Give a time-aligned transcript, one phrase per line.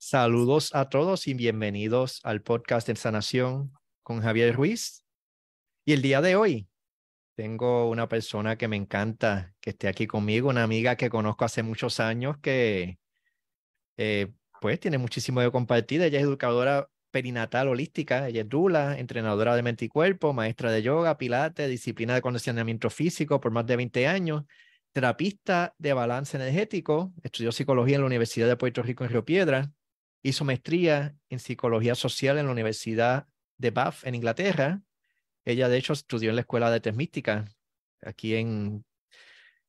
[0.00, 3.72] Saludos a todos y bienvenidos al podcast de Sanación
[4.04, 5.04] con Javier Ruiz.
[5.84, 6.68] Y el día de hoy
[7.34, 11.64] tengo una persona que me encanta que esté aquí conmigo, una amiga que conozco hace
[11.64, 13.00] muchos años que
[13.96, 16.00] eh, pues tiene muchísimo de compartir.
[16.00, 20.80] Ella es educadora perinatal holística, ella es dula, entrenadora de mente y cuerpo, maestra de
[20.80, 24.44] yoga, pilates, disciplina de condicionamiento físico por más de 20 años,
[24.92, 29.72] terapista de balance energético, estudió psicología en la Universidad de Puerto Rico en Río Piedra,
[30.22, 34.80] Hizo maestría en psicología social en la Universidad de Bath en Inglaterra.
[35.44, 37.56] Ella, de hecho, estudió en la Escuela de Artes Místicas
[38.02, 38.84] aquí en,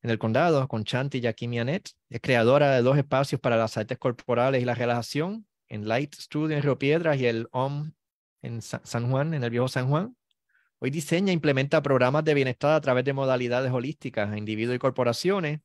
[0.01, 1.89] en el condado con Chanti y Jackie Mianet.
[2.09, 6.57] Es creadora de dos espacios para las artes corporales y la relajación en Light Studio
[6.57, 7.91] en Río Piedras y el OM
[8.41, 10.15] en San Juan, en el viejo San Juan.
[10.79, 14.79] Hoy diseña e implementa programas de bienestar a través de modalidades holísticas a individuos y
[14.79, 15.59] corporaciones.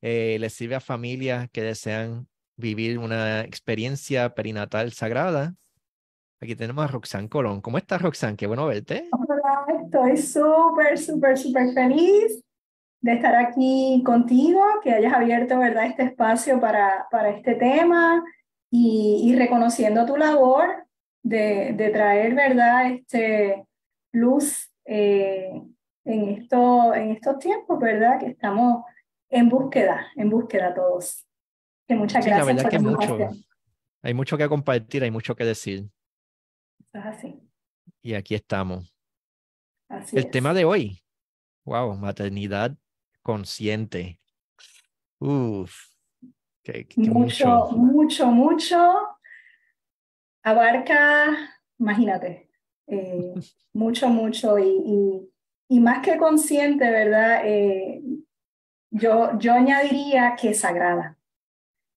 [0.00, 2.26] Eh, sirve a familias que desean
[2.56, 5.54] vivir una experiencia perinatal sagrada.
[6.40, 7.60] Aquí tenemos a Roxanne Colón.
[7.60, 8.36] ¿Cómo estás, Roxanne?
[8.36, 9.08] Qué bueno verte.
[9.12, 12.42] Hola, estoy súper, súper, súper feliz
[13.00, 18.24] de estar aquí contigo, que hayas abierto, ¿verdad?, este espacio para, para este tema
[18.70, 20.86] y, y reconociendo tu labor
[21.22, 23.66] de, de, traer, ¿verdad?, este,
[24.12, 25.50] luz eh,
[26.04, 28.84] en, esto, en estos tiempos, ¿verdad?, que estamos
[29.28, 31.23] en búsqueda, en búsqueda todos
[31.88, 32.38] muchas gracias.
[32.38, 33.18] La verdad que mucho,
[34.02, 35.88] hay mucho que compartir, hay mucho que decir.
[36.92, 37.40] es así.
[38.02, 38.94] Y aquí estamos.
[40.12, 41.02] El tema de hoy.
[41.64, 42.76] Wow, maternidad
[43.22, 44.20] consciente.
[45.18, 45.72] Uf.
[46.96, 49.18] mucho, mucho, mucho,
[50.42, 52.50] Abarca, imagínate,
[52.86, 53.34] eh,
[53.72, 55.30] mucho, mucho y,
[55.68, 57.40] y, más que consciente, ¿verdad?
[57.46, 58.02] Eh,
[58.90, 61.18] yo, yo añadiría que sagrada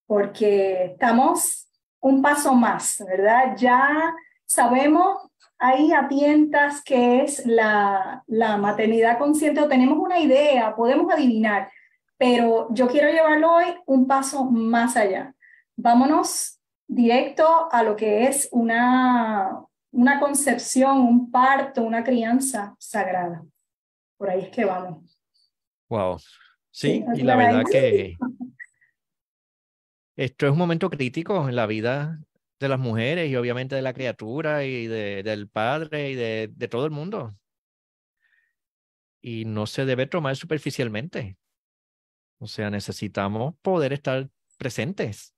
[0.08, 1.68] porque estamos
[2.00, 3.56] un paso más, ¿verdad?
[3.58, 10.76] Ya sabemos ahí a tientas qué es la, la maternidad consciente o tenemos una idea,
[10.76, 11.70] podemos adivinar,
[12.17, 15.34] pero yo quiero llevarlo hoy un paso más allá.
[15.76, 23.44] Vámonos directo a lo que es una, una concepción, un parto, una crianza sagrada.
[24.17, 25.20] Por ahí es que vamos.
[25.90, 26.17] Wow.
[26.72, 28.16] Sí, y la verdad que
[30.17, 32.20] esto es un momento crítico en la vida
[32.60, 36.67] de las mujeres y obviamente de la criatura y de, del padre y de, de
[36.67, 37.36] todo el mundo.
[39.22, 41.38] Y no se debe tomar superficialmente.
[42.39, 45.36] O sea, necesitamos poder estar presentes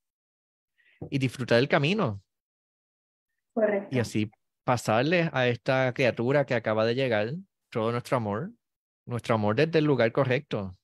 [1.10, 2.24] y disfrutar del camino.
[3.54, 3.94] Correcto.
[3.94, 4.32] Y así
[4.64, 7.34] pasarle a esta criatura que acaba de llegar
[7.70, 8.52] todo nuestro amor,
[9.06, 10.78] nuestro amor desde el lugar correcto.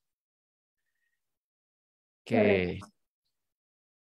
[2.24, 2.80] Que,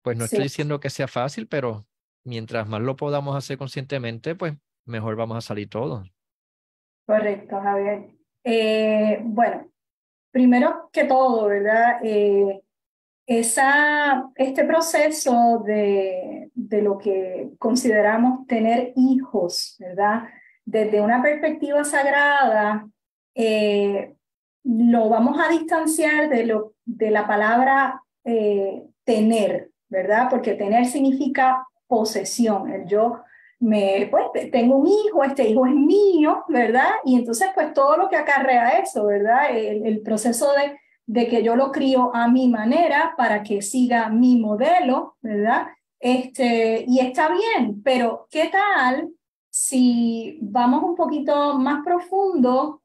[0.03, 1.87] pues no estoy diciendo que sea fácil, pero
[2.25, 4.55] mientras más lo podamos hacer conscientemente, pues
[4.85, 6.13] mejor vamos a salir todos.
[7.07, 8.11] Correcto, Javier.
[8.45, 9.69] Eh, bueno,
[10.31, 11.99] primero que todo, ¿verdad?
[12.03, 12.63] Eh,
[13.27, 20.25] esa, este proceso de, de lo que consideramos tener hijos, ¿verdad?
[20.65, 22.89] Desde una perspectiva sagrada,
[23.35, 24.15] eh,
[24.65, 28.03] lo vamos a distanciar de, lo, de la palabra
[29.05, 30.29] tener, ¿verdad?
[30.31, 32.73] Porque tener significa posesión.
[32.73, 33.21] El yo
[33.61, 36.91] me, pues, tengo un hijo, este hijo es mío, ¿verdad?
[37.05, 39.55] Y entonces, pues todo lo que acarrea eso, ¿verdad?
[39.55, 44.41] El, proceso de, de que yo lo crío a mi manera para que siga mi
[44.41, 45.67] modelo, ¿verdad?
[46.01, 49.11] Este, y está bien, pero ¿qué tal
[49.51, 52.83] si vamos un poquito más profundo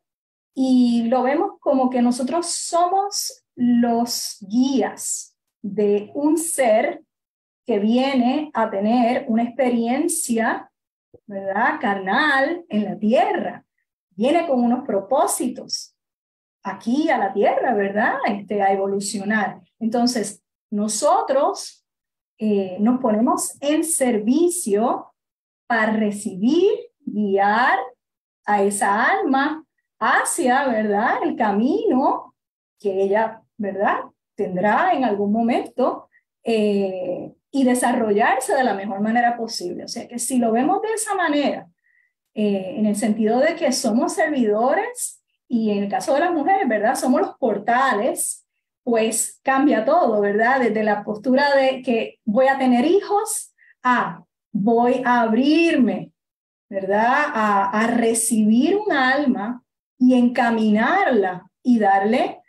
[0.53, 7.03] y lo vemos como que nosotros somos los guías, de un ser
[7.65, 10.71] que viene a tener una experiencia,
[11.25, 11.79] ¿verdad?
[11.81, 13.65] Carnal en la tierra.
[14.11, 15.95] Viene con unos propósitos
[16.63, 18.17] aquí a la tierra, ¿verdad?
[18.27, 19.61] Este, a evolucionar.
[19.79, 21.85] Entonces, nosotros
[22.37, 25.13] eh, nos ponemos en servicio
[25.67, 27.77] para recibir, guiar
[28.45, 29.65] a esa alma
[29.99, 31.23] hacia, ¿verdad?
[31.23, 32.33] El camino
[32.79, 34.01] que ella, ¿verdad?
[34.37, 36.07] Tendrá en algún momento
[36.43, 39.83] eh, y desarrollarse de la mejor manera posible.
[39.83, 41.67] O sea que si lo vemos de esa manera,
[42.35, 46.67] eh, en el sentido de que somos servidores y en el caso de las mujeres,
[46.69, 46.95] ¿verdad?
[46.95, 48.45] Somos los portales,
[48.83, 50.59] pues cambia todo, ¿verdad?
[50.61, 53.53] Desde la postura de que voy a tener hijos
[53.83, 56.11] a voy a abrirme,
[56.69, 57.31] ¿verdad?
[57.33, 59.63] A, a recibir un alma
[59.97, 62.39] y encaminarla y darle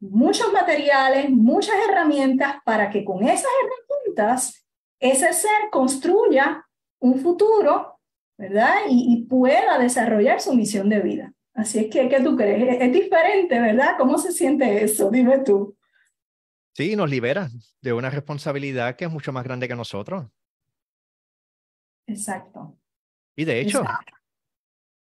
[0.00, 4.66] muchos materiales, muchas herramientas para que con esas herramientas
[5.00, 6.66] ese ser construya
[7.00, 8.00] un futuro,
[8.38, 8.74] ¿verdad?
[8.88, 11.32] Y, pueda desarrollar su misión de vida.
[11.54, 12.80] Así es que, ¿qué tú crees?
[12.80, 13.96] Es, diferente, ¿verdad?
[13.98, 15.10] ¿Cómo se siente eso?
[15.10, 15.76] Dime tú.
[16.72, 17.48] Sí, nos libera
[17.80, 20.26] de una responsabilidad que es mucho más grande que nosotros.
[22.06, 22.76] Exacto.
[23.36, 23.84] Y de hecho,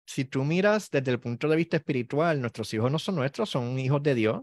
[0.05, 3.79] si tú miras desde el punto de vista espiritual, nuestros hijos no son nuestros, son
[3.79, 4.41] hijos de Dios.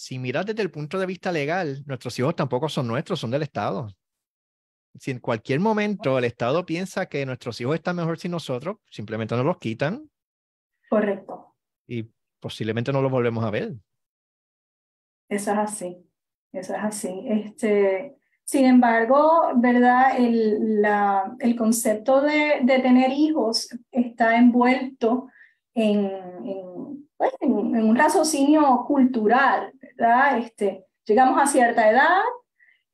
[0.00, 3.42] Si miras desde el punto de vista legal, nuestros hijos tampoco son nuestros, son del
[3.42, 3.88] Estado.
[4.94, 9.34] Si en cualquier momento el Estado piensa que nuestros hijos están mejor sin nosotros, simplemente
[9.34, 10.08] nos los quitan.
[10.88, 11.56] Correcto.
[11.88, 12.08] Y
[12.38, 13.74] posiblemente no los volvemos a ver.
[15.28, 16.08] Eso es así,
[16.52, 17.24] eso es así.
[17.26, 18.14] Este,
[18.44, 20.16] sin embargo, ¿verdad?
[20.16, 25.28] El, la, el concepto de, de, tener hijos está envuelto
[25.74, 26.06] en,
[26.44, 29.72] en, pues, en, un raciocinio cultural,
[30.38, 32.22] Este, llegamos a cierta edad,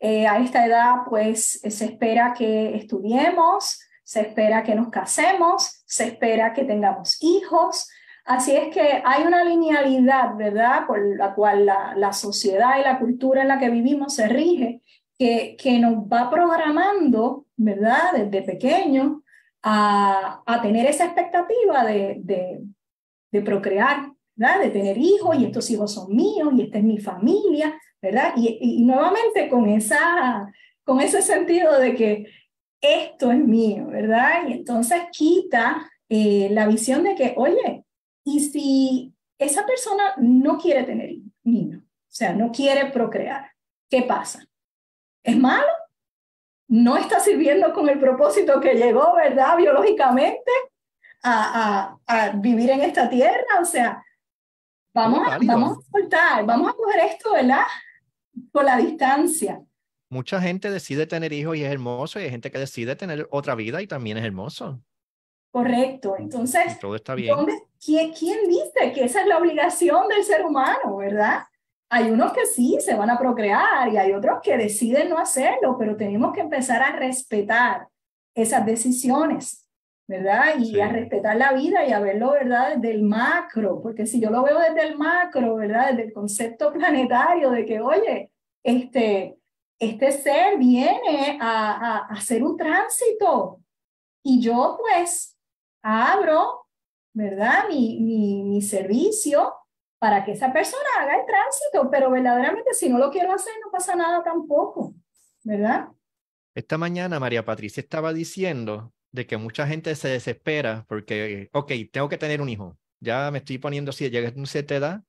[0.01, 6.05] eh, a esta edad pues se espera que estudiemos, se espera que nos casemos, se
[6.09, 7.89] espera que tengamos hijos,
[8.25, 13.43] Así es que hay una linealidad, ¿verdad?, por la cual la, sociedad y la cultura
[13.43, 14.81] en la que vivimos se rige,
[15.19, 19.23] que, que nos va programando, ¿verdad?, desde pequeño
[19.63, 22.63] a, a tener esa expectativa de,
[23.31, 26.99] de procrear, ¿verdad?, de tener hijos, y estos hijos son míos, y esta es mi
[26.99, 28.35] familia, ¿verdad?
[28.37, 30.53] Y, y, nuevamente con, esa,
[30.85, 32.27] con ese sentido de que
[32.81, 34.47] esto es mío, ¿verdad?
[34.49, 37.85] Y entonces quita eh, la visión de que, oye,
[38.25, 43.51] y si esa persona no quiere tener niños, o sea, no quiere procrear,
[43.89, 44.45] ¿qué pasa?
[45.23, 45.67] ¿Es malo?
[46.69, 50.51] ¿No está sirviendo con el propósito que llegó, verdad, biológicamente
[51.23, 53.61] a, a, vivir en esta tierra?
[53.61, 54.05] O sea,
[54.95, 57.65] vamos a, vamos a soltar, vamos a coger esto, ¿verdad?
[58.53, 59.61] Por la distancia.
[60.09, 63.55] Mucha gente decide tener hijos y es hermoso, y hay gente que decide tener otra
[63.55, 64.81] vida y también es hermoso.
[65.51, 66.17] Correcto.
[66.19, 67.35] Entonces, todo está bien.
[67.85, 71.45] quién, ¿quién, dice que esa es la obligación del ser humano, verdad?
[71.89, 75.77] Hay unos que sí se van a procrear y hay otros que deciden no hacerlo,
[75.79, 77.87] pero tenemos que empezar a respetar
[78.35, 79.64] esas decisiones,
[80.07, 80.59] ¿verdad?
[80.59, 82.77] Y a respetar la vida y a verlo, ¿verdad?
[82.77, 85.91] Desde el macro, porque si yo lo veo desde el macro, ¿verdad?
[85.91, 89.39] Desde el concepto planetario de que, oye, este,
[89.79, 93.61] este ser viene a, a hacer un tránsito
[94.23, 95.39] y yo pues
[95.83, 96.67] abro,
[97.13, 97.69] ¿verdad?
[97.69, 99.53] Mi, mi, mi servicio
[99.99, 103.71] para que esa persona haga el tránsito, pero verdaderamente si no lo quiero hacer no
[103.71, 104.95] pasa nada tampoco,
[105.43, 105.89] ¿verdad?
[106.55, 112.09] Esta mañana María Patricia estaba diciendo de que mucha gente se desespera porque, ok, tengo
[112.09, 115.05] que tener un hijo, ya me estoy poniendo así, llega a cierta edad,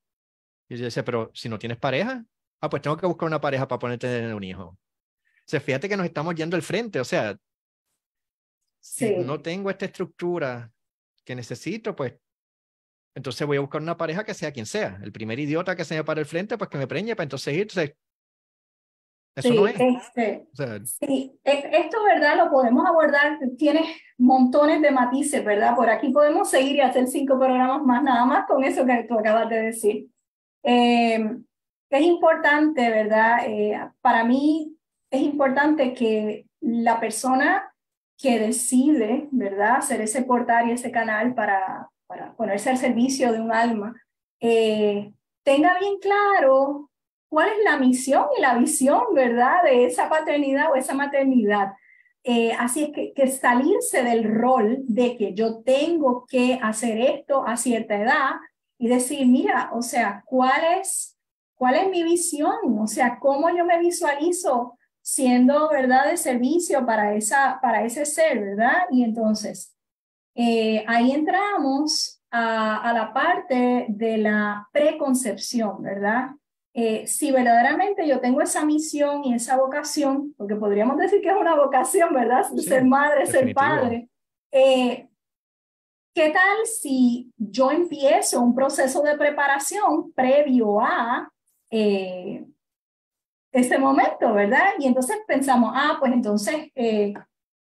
[0.69, 2.24] y yo dice, pero si no tienes pareja,
[2.62, 4.63] ah, pues tengo que buscar una pareja para ponerte tener un hijo.
[4.66, 7.36] O sea, fíjate que nos estamos yendo al frente, o sea,
[8.80, 10.72] si no tengo esta estructura
[11.24, 12.13] que necesito, pues
[13.16, 15.00] entonces voy a buscar una pareja que sea quien sea.
[15.01, 17.56] El primer idiota que se me para el frente, pues que me preñe para entonces
[17.56, 17.96] ir.
[19.36, 19.76] Eso no es.
[19.78, 20.48] Este,
[20.86, 22.38] sí, e, esto, ¿verdad?
[22.38, 23.86] Lo podemos abordar, tiene
[24.18, 25.76] montones de matices, ¿verdad?
[25.76, 29.20] Por aquí podemos seguir y hacer cinco programas más, nada más con eso que tú
[29.20, 30.08] acabas de decir.
[30.64, 31.38] Eh,
[31.90, 33.40] es importante, ¿verdad?
[33.46, 34.76] Eh, para mí
[35.12, 37.72] es importante que la persona
[38.18, 43.42] que decide, ¿verdad?, hacer ese portal y ese canal para, para ponerse al servicio de
[43.42, 43.96] un alma,
[44.39, 45.13] eh,
[45.44, 46.89] tenga bien claro
[47.36, 51.74] cuál es la misión y la visión, ¿verdad?, de esa paternidad o esa maternidad.
[52.24, 57.46] Eh, así es que, que, salirse del rol de que yo tengo que hacer esto
[57.46, 58.36] a cierta edad
[58.77, 61.18] y decir, mira, o sea, ¿cuál es,
[61.56, 62.80] cuál es mi visión?
[62.80, 68.39] O sea, ¿cómo yo me visualizo siendo, ¿verdad?, de servicio para, esa, para ese ser,
[68.39, 68.86] ¿verdad?
[68.92, 69.75] Y entonces,
[70.36, 76.30] eh, ahí entramos a, la parte de la preconcepción, ¿verdad?
[76.77, 81.36] Eh, si verdaderamente yo tengo esa misión y esa vocación, porque podríamos decir que es
[81.36, 82.44] una vocación, ¿verdad?
[82.58, 84.10] ser madre, ser padre.
[84.51, 85.08] Eh,
[86.13, 91.32] ¿Qué tal si yo empiezo un proceso de preparación previo a
[93.55, 94.74] ese momento, ¿verdad?
[94.77, 97.13] Y entonces pensamos, ah, pues entonces eh,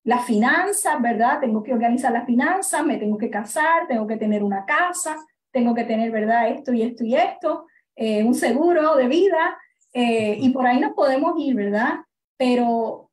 [0.05, 1.41] las finanzas, ¿verdad?
[1.41, 5.17] Tengo que organizar las finanzas, me tengo que casar, tengo que tener una casa,
[5.51, 6.51] tengo que tener, ¿verdad?
[6.51, 7.67] Esto y esto y esto,
[7.99, 9.59] eh, un seguro de vida,
[9.93, 12.01] eh, y por ahí nos podemos ir, ¿verdad?
[12.37, 13.11] Pero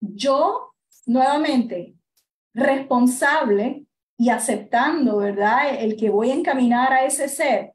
[0.00, 0.72] yo,
[1.06, 1.94] nuevamente,
[2.54, 5.74] responsable y aceptando, ¿verdad?
[5.80, 7.72] El que voy a encaminar a ese ser,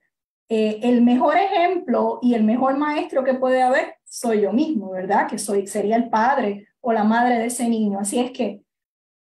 [0.47, 5.27] el mejor ejemplo y el mejor maestro que puede haber soy yo mismo, ¿verdad?
[5.27, 7.99] Que soy, sería el padre o la madre de ese niño.
[7.99, 8.63] Así es que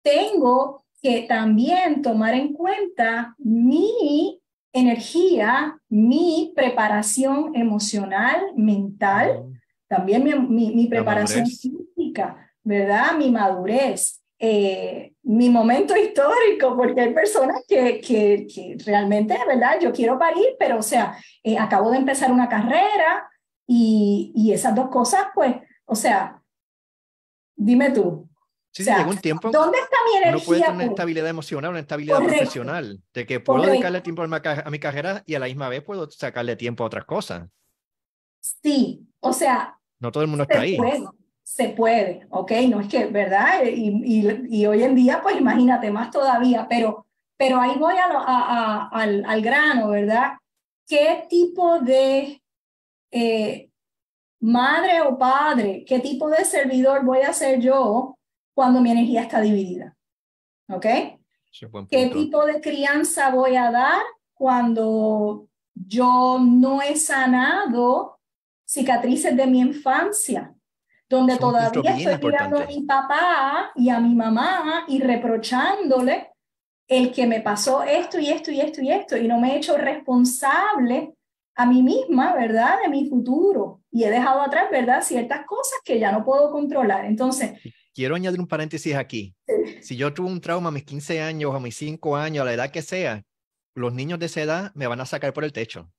[0.02, 4.41] tengo que también tomar en cuenta mi
[4.74, 9.44] energía, mi preparación emocional, mental,
[9.88, 13.18] también mi, mi, preparación física, ¿verdad?
[13.18, 19.80] Mi madurez, eh, mi momento histórico, porque hay personas que, que, que, realmente, ¿verdad?
[19.82, 23.30] Yo quiero parir, pero o sea, eh, acabo de empezar una carrera
[23.68, 26.42] y, y esas dos cosas, pues, o sea,
[27.56, 28.31] dime tú,
[28.72, 29.52] Sí, sí, llega un tiempo.
[29.52, 30.36] ¿Dónde está mi energía?
[30.36, 34.28] Uno puede tener una estabilidad emocional, una estabilidad profesional, de que puedo dedicarle tiempo a
[34.28, 37.50] mi, a mi, carrera y a la misma vez puedo sacarle tiempo a otras cosas.
[38.40, 39.78] Sí, o sea.
[40.00, 40.78] No todo el mundo está ahí.
[40.78, 41.04] Puede,
[41.44, 42.52] se puede, ¿ok?
[42.70, 43.64] No es que, ¿verdad?
[43.66, 47.06] Y, y, y, hoy en día, pues imagínate más todavía, pero,
[47.38, 50.38] pero ahí voy a, a, al, al, grano, ¿verdad?
[50.88, 52.42] ¿Qué tipo de
[53.12, 53.70] eh,
[54.40, 58.18] madre o padre, qué tipo de servidor voy a ser yo?
[58.54, 59.96] Cuando mi energía está dividida.
[60.70, 60.86] ¿Ok?
[61.90, 64.02] ¿Qué tipo de crianza voy a dar
[64.34, 68.20] cuando yo no he sanado
[68.66, 70.54] cicatrices de mi infancia?
[71.10, 76.32] Donde todavía estoy mirando a mi papá y a mi mamá y reprochándole
[76.88, 79.58] el que me pasó esto y esto y esto y esto y no me he
[79.58, 81.14] hecho responsable
[81.56, 82.80] a mí misma, ¿verdad?
[82.82, 83.82] De mi futuro.
[83.92, 85.02] Y he dejado atrás, ¿verdad?
[85.02, 87.06] Ciertas cosas que ya no puedo controlar.
[87.06, 87.60] Entonces,
[87.94, 89.36] quiero añadir un paréntesis aquí.
[89.82, 92.54] Si yo tuve un trauma a mis 15 años, a mis 5 años, a la
[92.54, 93.24] edad que sea,
[93.76, 95.92] los niños de esa edad me van a sacar por el techo.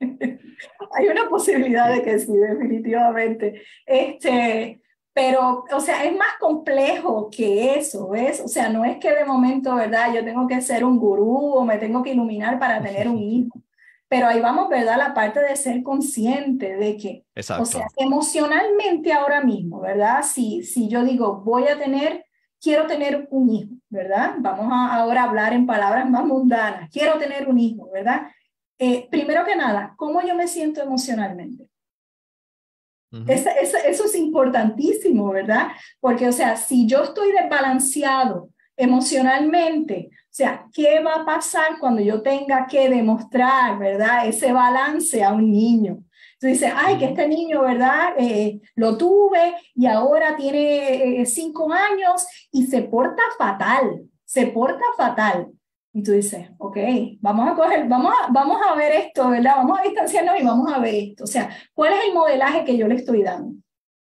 [0.00, 3.62] Hay una posibilidad de que sí, definitivamente.
[3.86, 4.82] Este,
[5.12, 8.40] pero, o sea, es más complejo que eso, ¿ves?
[8.40, 10.14] O sea, no es que de momento, ¿verdad?
[10.14, 13.62] Yo tengo que ser un gurú o me tengo que iluminar para tener un hijo.
[14.12, 14.98] Pero ahí vamos, ¿verdad?
[14.98, 17.24] La parte de ser consciente de que,
[17.58, 20.22] o sea, emocionalmente ahora mismo, ¿verdad?
[20.22, 22.26] Si, si yo digo, voy a tener,
[22.60, 24.34] quiero tener un hijo, ¿verdad?
[24.40, 28.26] Vamos a ahora hablar en palabras más mundanas, quiero tener un hijo, ¿verdad?
[28.78, 31.70] Eh, primero que nada, ¿cómo yo me siento emocionalmente?
[33.28, 35.68] eso es importantísimo, ¿verdad?
[36.00, 42.00] Porque, o sea, si yo estoy desbalanceado emocionalmente, o sea, ¿qué va a pasar cuando
[42.00, 45.98] yo tenga que demostrar, verdad, ese balance a un niño?
[46.40, 48.14] Tú dices, ay, que este niño, ¿verdad?
[48.16, 54.82] Eh, lo tuve y ahora tiene eh, cinco años y se porta fatal, se porta
[54.96, 55.48] fatal.
[55.92, 56.78] Y tú dices, ok,
[57.20, 59.56] vamos a coger, vamos a, vamos a ver esto, ¿verdad?
[59.56, 61.24] Vamos a distanciarnos y vamos a ver esto.
[61.24, 63.54] O sea, ¿cuál es el modelaje que yo le estoy dando?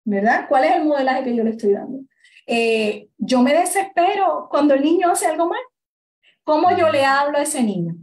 [0.05, 0.47] ¿Verdad?
[0.49, 1.99] ¿Cuál es el modelaje que yo le estoy dando?
[2.47, 5.61] Eh, yo me desespero cuando el niño hace algo mal.
[6.51, 7.95] ¿Cómo yo le hablo a ese niño?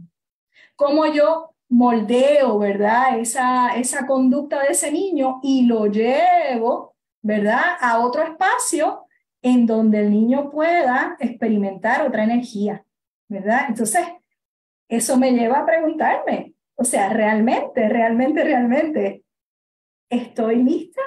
[0.74, 7.98] ¿Cómo yo moldeo, verdad, esa, esa conducta de ese niño y lo llevo, verdad, a
[7.98, 9.04] otro espacio
[9.42, 12.82] en donde el niño pueda experimentar otra energía,
[13.28, 13.66] verdad?
[13.68, 14.08] Entonces,
[14.88, 19.24] eso me lleva a preguntarme, o sea, realmente, realmente, realmente,
[20.08, 21.02] ¿estoy lista?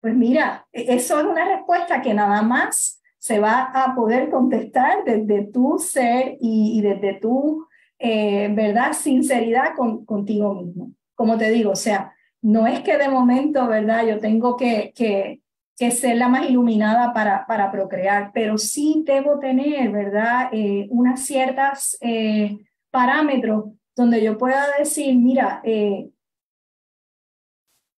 [0.00, 5.02] Pues mira, e, eso es una respuesta que nada más se va a poder contestar
[5.06, 7.66] desde tu ser y, desde tu,
[7.98, 10.90] eh, ¿verdad?, sinceridad con, contigo mismo.
[11.14, 12.12] Como te digo, o sea,
[12.42, 15.40] no es que de momento, ¿verdad?, yo tengo que, que,
[15.74, 21.20] que ser la más iluminada para, para procrear, pero sí debo tener, ¿verdad?, eh, unas
[21.24, 22.58] ciertas eh,
[22.90, 26.10] parámetros donde yo pueda decir, mira, he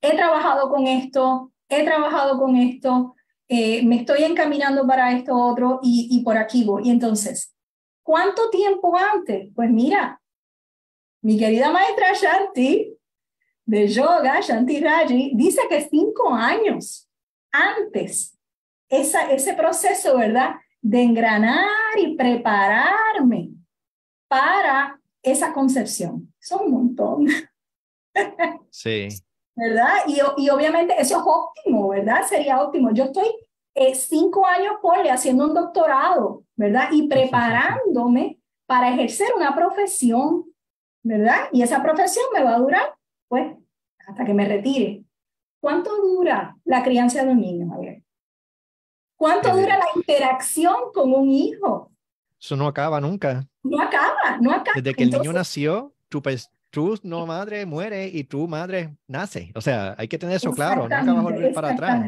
[0.00, 3.15] trabajado con esto, he trabajado con esto,
[3.48, 6.88] eh, me estoy encaminando para esto otro y, por aquí voy.
[6.88, 7.54] Y entonces,
[8.02, 9.50] ¿cuánto tiempo antes?
[9.54, 10.20] Pues mira,
[11.22, 12.92] mi querida maestra Shanti
[13.64, 17.08] de yoga, Shanti Raji, dice que cinco años
[17.50, 18.38] antes,
[18.88, 20.54] esa, ese proceso, ¿verdad?
[20.80, 21.66] De engranar
[21.98, 23.50] y prepararme
[24.28, 26.32] para esa concepción.
[26.38, 27.26] Son un montón.
[28.70, 29.08] Sí.
[29.56, 29.94] ¿Verdad?
[30.06, 32.22] Y, y, obviamente eso es óptimo, ¿verdad?
[32.28, 32.92] Sería óptimo.
[32.92, 33.26] Yo estoy
[33.75, 36.88] eh, cinco años, le haciendo un doctorado, ¿verdad?
[36.92, 40.44] Y preparándome para ejercer una profesión,
[41.02, 41.48] ¿verdad?
[41.52, 42.94] Y esa profesión me va a durar,
[43.28, 43.56] pues,
[44.06, 45.04] hasta que me retire.
[45.60, 48.02] ¿Cuánto dura la crianza de un niño, Javier?
[49.16, 51.90] ¿Cuánto dura la interacción con un hijo?
[52.38, 53.48] Eso no acaba nunca.
[53.62, 54.75] No acaba, no acaba.
[54.76, 56.22] Desde que el niño nació, tú,
[56.70, 59.52] tu no madre muere y tu madre nace.
[59.54, 62.06] O sea, hay que tener eso claro, nunca va a volver para atrás.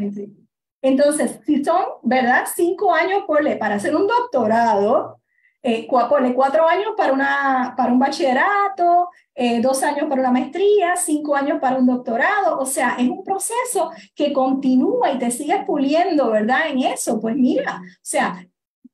[0.80, 2.44] Entonces, si son, ¿verdad?
[2.54, 5.20] Cinco años por para hacer un doctorado,
[5.62, 11.34] eh, cuatro años para, una, para un bachillerato, eh, dos años para una maestría, cinco
[11.34, 12.58] años para un doctorado.
[12.58, 16.68] O sea, es un proceso que continúa y te sigue puliendo, ¿verdad?
[16.70, 17.20] En eso.
[17.20, 18.46] Pues mira, o sea,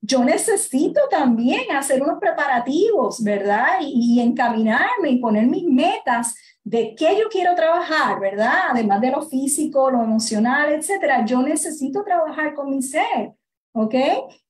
[0.06, 3.80] yo necesito también hacer unos preparativos, ¿verdad?
[3.80, 8.70] Y, y, encaminarme y poner mis metas de qué yo quiero trabajar, ¿verdad?
[8.70, 11.25] Además de lo físico, lo emocional, etcétera.
[11.25, 13.32] Yo necesito trabajar con mi ser.
[13.73, 13.94] ¿Ok?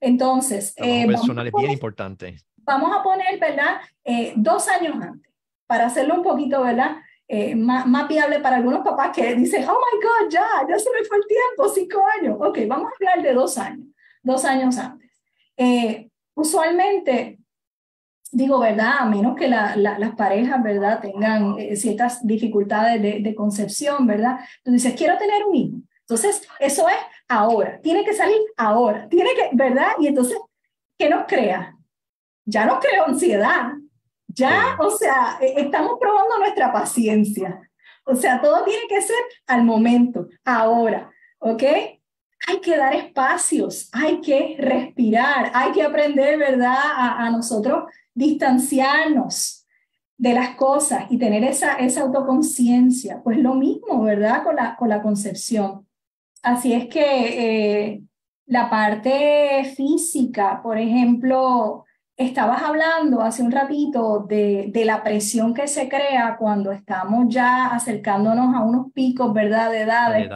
[0.00, 0.74] Entonces.
[0.76, 2.36] Eh, personal es bien importante.
[2.58, 3.80] Vamos a poner, ¿verdad?
[4.04, 5.32] Eh, dos años antes,
[5.66, 6.96] para hacerlo un poquito, ¿verdad?
[7.28, 10.90] Eh, más, más, viable para algunos papás que dicen, oh my God, ya, ya se
[10.90, 12.36] me fue el tiempo, cinco años.
[12.40, 13.86] Ok, vamos a hablar de dos años,
[14.22, 15.03] dos años antes.
[15.56, 17.38] Eh, usualmente,
[18.30, 18.98] digo, ¿verdad?
[19.00, 21.00] A menos que la, las parejas, ¿verdad?
[21.00, 24.38] Tengan ciertas dificultades de, de concepción, ¿verdad?
[24.62, 25.76] Tú dices, quiero tener un hijo.
[26.00, 26.96] Entonces, eso es
[27.28, 29.92] ahora, tiene que salir ahora, tiene que, ¿verdad?
[29.98, 30.36] Y entonces,
[30.98, 31.76] ¿qué nos crea?
[32.44, 33.72] Ya nos creó ansiedad,
[34.26, 37.70] ya, o sea, e, estamos probando nuestra paciencia.
[38.04, 41.62] O sea, todo tiene que ser al momento, ahora, ¿ok?
[42.46, 46.76] Hay que dar espacios, hay que respirar, hay que aprender, ¿verdad?
[46.76, 47.84] A, a nosotros
[48.14, 49.64] distanciarnos
[50.16, 53.20] de las cosas y tener esa, esa autoconciencia.
[53.22, 54.42] Pues lo mismo, ¿verdad?
[54.44, 55.86] Con la, con la concepción.
[56.42, 58.02] Así es que eh,
[58.46, 61.84] la parte física, por ejemplo,
[62.16, 67.68] estabas hablando hace un ratito de, de, la presión que se crea cuando estamos ya
[67.68, 70.30] acercándonos a unos picos, ¿verdad?, de edades,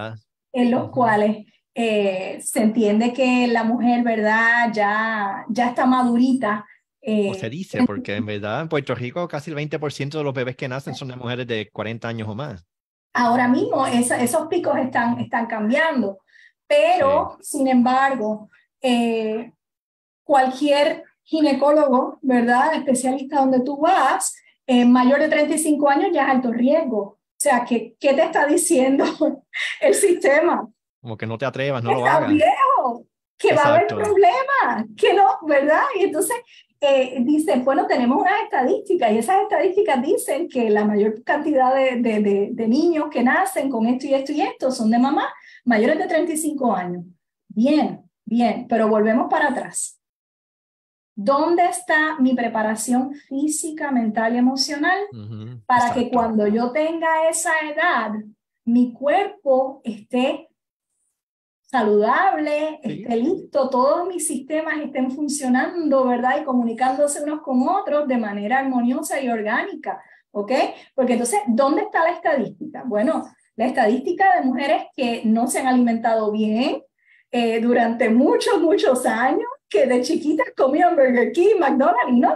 [0.52, 1.46] en los cuales
[1.80, 6.66] eh, se entiende que la mujer, ¿verdad?, ya, ya está madurita.
[7.00, 10.34] Eh, o se dice, porque en verdad en Puerto Rico casi el 20% de los
[10.34, 12.66] bebés que nacen son de mujeres de 40 años o más.
[13.12, 16.18] Ahora mismo esos picos están, están cambiando,
[16.66, 18.50] pero sin embargo,
[18.82, 19.52] eh,
[20.24, 22.74] cualquier ginecólogo, ¿verdad?
[22.74, 24.34] Especialista donde tú vas,
[24.66, 27.00] mayor de 35 años ya es alto riesgo.
[27.00, 29.04] O sea, ¿qué, qué te está diciendo
[29.80, 30.68] el sistema?
[31.00, 32.30] Como que no te atrevas, no lo hagas.
[32.30, 35.84] viejo, que va a haber problemas, que no, ¿verdad?
[35.98, 36.36] Y entonces
[36.80, 41.96] eh, dice, bueno, tenemos unas estadísticas y esas estadísticas dicen que la mayor cantidad de,
[41.96, 45.28] de, de, niños que nacen con esto y esto y esto son de mamá
[45.64, 47.04] mayores de 35 años.
[47.48, 50.00] Bien, bien, pero volvemos para atrás.
[51.16, 54.98] ¿Dónde está mi preparación física, mental y emocional
[55.66, 58.12] para que cuando yo tenga esa edad,
[58.64, 60.47] mi cuerpo esté
[61.70, 66.40] saludable, esté listo, todos mis sistemas estén funcionando, ¿verdad?
[66.40, 70.50] Y comunicándose unos con otros de manera armoniosa y orgánica, ¿ok?
[70.94, 72.84] Porque entonces, ¿dónde está la estadística?
[72.86, 76.82] Bueno, la estadística de mujeres que no se han alimentado bien
[77.30, 82.34] eh, durante muchos, muchos años, que de chiquitas comían Burger King, McDonald's y no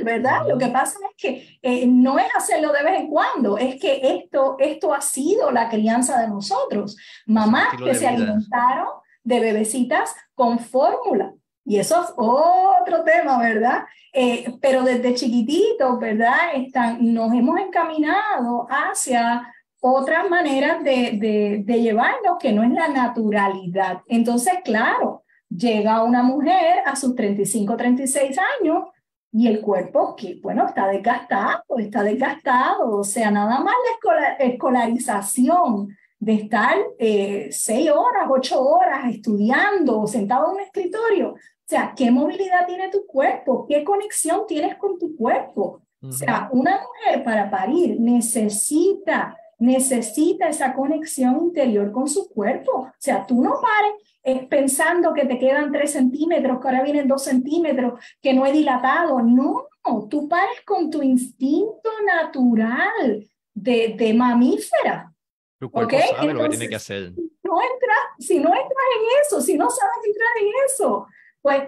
[0.00, 0.46] ¿verdad?
[0.48, 4.00] Lo que pasa es que eh, no es hacerlo de vez en cuando, es que
[4.02, 6.96] esto, esto ha sido la crianza de nosotros.
[7.26, 8.88] Mamás que se alimentaron
[9.22, 11.34] de bebecitas con fórmula.
[11.64, 13.84] Y eso es otro tema, ¿verdad?
[14.12, 16.54] Eh, pero desde chiquititos, ¿verdad?
[16.54, 19.46] Están, nos hemos encaminado hacia
[19.80, 24.00] otras maneras de, de, de llevarnos que no es la naturalidad.
[24.08, 28.84] Entonces, claro, llega una mujer a sus 35, 36 años
[29.32, 35.96] y el cuerpo que, bueno, está desgastado, está desgastado, o sea, nada más la escolarización
[36.18, 41.30] de estar eh, seis horas, ocho horas estudiando, sentado en un escritorio.
[41.30, 43.66] O sea, ¿qué movilidad tiene tu cuerpo?
[43.66, 45.80] ¿Qué conexión tienes con tu cuerpo?
[46.02, 52.72] O sea, una mujer para parir necesita, necesita esa conexión interior con su cuerpo.
[52.72, 53.92] O sea, tú no pares
[54.24, 58.52] eh, pensando que te quedan tres centímetros, que ahora vienen dos centímetros, que no he
[58.52, 59.20] dilatado.
[59.20, 59.68] No,
[60.08, 65.12] tú pares con tu instinto natural de, de mamífera.
[65.58, 67.12] Tu cuerpo sabe lo que tiene que hacer.
[67.42, 71.06] No entra, si no entras en eso, si no sabes entrar en eso,
[71.40, 71.62] pues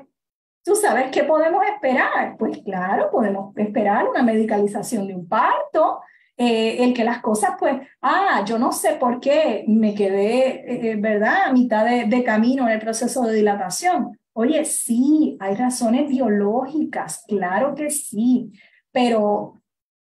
[0.65, 2.37] tú sabes qué podemos esperar.
[2.39, 6.01] Pues claro, podemos esperar una medicalización de un parto,
[6.37, 10.91] eh, el que las cosas, pues, ah, yo no sé por qué me quedé, eh,
[10.91, 14.19] eh, ¿verdad?, a mitad de, de, camino en el proceso de dilatación.
[14.33, 18.51] Oye, sí, hay razones biológicas, claro que sí,
[18.91, 19.63] pero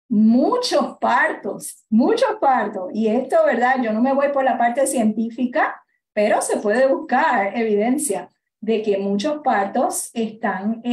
[0.10, 3.82] muchos partos, muchos partos, y esto, ¿verdad?
[3.82, 5.82] Yo no me voy por la parte científica,
[6.14, 8.30] pero se puede buscar evidencia
[8.60, 10.84] de que muchos partos están,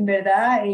[0.00, 0.64] ¿verdad?,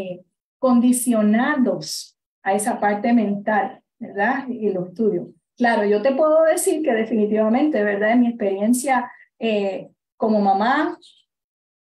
[0.57, 3.80] condicionados a esa parte mental.
[4.01, 4.47] ¿Verdad?
[4.49, 5.27] Y los estudios.
[5.55, 8.13] Claro, yo te puedo decir que definitivamente, ¿verdad?
[8.13, 10.97] En mi experiencia eh, como mamá,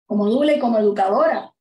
[0.05, 1.53] como dula y como educadora,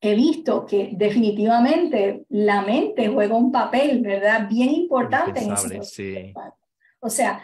[0.00, 4.48] he visto que definitivamente la mente juega un papel, ¿verdad?
[4.48, 6.34] Bien importante en ese sí.
[7.00, 7.42] O sea,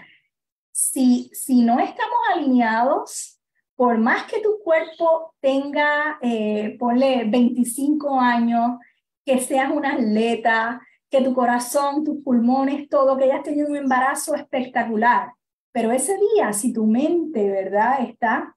[0.72, 3.38] si, si no estamos alineados,
[3.76, 8.78] por más que tu cuerpo tenga, eh, ponle 25 años,
[9.24, 14.34] que seas una atleta, que tu corazón, tus pulmones, todo, que hayas tenido un embarazo
[14.34, 15.32] espectacular,
[15.72, 18.00] pero ese día, si tu mente, ¿verdad?
[18.00, 18.56] Está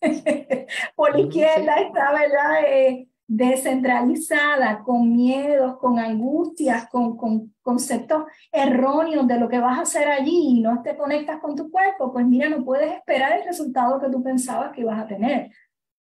[0.94, 2.64] por la izquierda, está, ¿verdad?
[2.66, 9.82] Eh, descentralizada, con miedos, con angustias, con, con, conceptos erróneos de lo que vas a
[9.82, 13.44] hacer allí y no te conectas con tu cuerpo, pues mira, no puedes esperar el
[13.44, 15.50] resultado que tú pensabas que ibas a tener.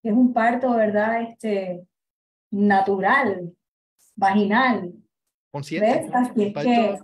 [0.01, 1.21] Es un parto, ¿verdad?
[1.21, 1.85] Este,
[2.49, 3.53] natural,
[4.15, 4.93] vaginal.
[5.51, 6.09] Consciente.
[6.35, 6.99] que,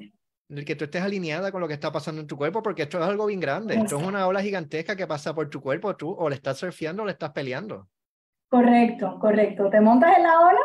[0.50, 3.00] el que tú estés alineada con lo que está pasando en tu cuerpo, porque esto
[3.00, 3.76] es algo bien grande.
[3.76, 5.96] Esto es una ola gigantesca que pasa por tu cuerpo.
[5.96, 7.88] Tú o le estás surfeando o le estás peleando.
[8.48, 9.70] Correcto, correcto.
[9.70, 10.60] Te montas en la ola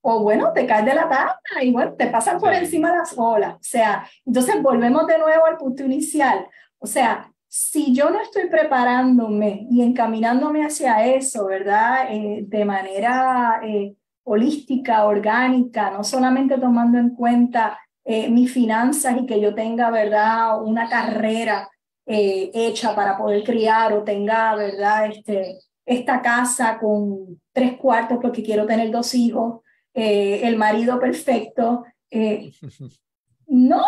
[0.00, 3.54] o bueno, te caes de la tabla y bueno, te pasan por encima las olas.
[3.54, 6.46] O sea, entonces volvemos de nuevo al punto inicial.
[6.78, 12.08] O sea, si yo no estoy preparándome y encaminándome hacia eso, ¿verdad?
[12.10, 13.94] Eh, de manera eh,
[14.28, 20.62] holística, orgánica, no solamente tomando en cuenta eh, mis finanzas y que yo tenga, ¿verdad?
[20.62, 21.68] Una carrera
[22.10, 25.10] hecha para poder criar o tenga, ¿verdad?
[25.10, 29.62] Este, esta casa con tres cuartos porque quiero tener dos hijos,
[29.94, 31.84] eh, el marido perfecto.
[32.10, 32.50] Eh,
[33.46, 33.82] no,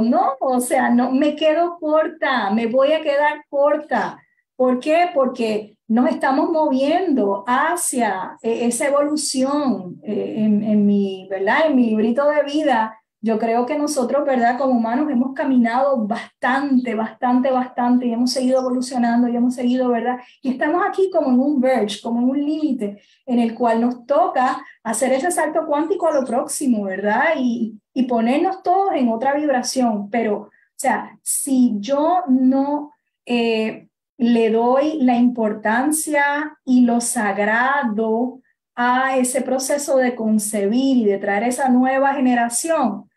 [0.00, 4.22] no, o sea, no me quedo corta, me voy a quedar corta.
[4.60, 5.08] ¿Por qué?
[5.14, 11.68] Porque nos estamos moviendo hacia eh, esa evolución en, en, mi, ¿verdad?
[11.68, 14.58] En mi librito de vida yo creo que nosotros, ¿verdad?
[14.58, 20.18] Como humanos hemos caminado bastante, bastante, bastante y hemos seguido evolucionando y hemos seguido, ¿verdad?
[20.42, 24.04] Y estamos aquí como en un verge, como en un límite en el cual nos
[24.04, 27.30] toca hacer ese salto cuántico a lo próximo, ¿verdad?
[27.38, 30.10] Y, y ponernos todos en otra vibración.
[30.10, 32.92] Pero, o sea, si yo no
[33.24, 33.86] eh,
[34.20, 38.42] le doy la importancia y lo sagrado
[38.76, 43.08] a ese proceso de concebir y de traer esa nueva generación,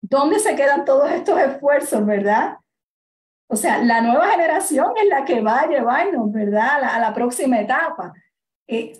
[0.00, 2.56] ¿dónde se quedan todos estos esfuerzos, verdad?
[3.48, 6.82] O sea, la nueva generación es la que va a llevarnos, ¿verdad?
[6.82, 8.12] A la, próxima etapa.
[8.66, 8.98] Eh,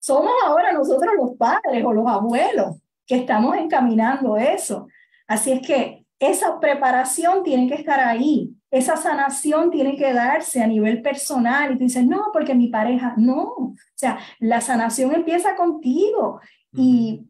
[0.00, 4.88] somos ahora nosotros los padres o los abuelos que estamos encaminando eso.
[5.28, 10.66] Así es que esa preparación tiene que estar ahí, esa sanación tiene que darse a
[10.66, 11.72] nivel personal.
[11.72, 13.42] Y tú dices, no, porque mi pareja, no.
[13.42, 16.40] O sea, la sanación empieza contigo.
[16.72, 17.26] Y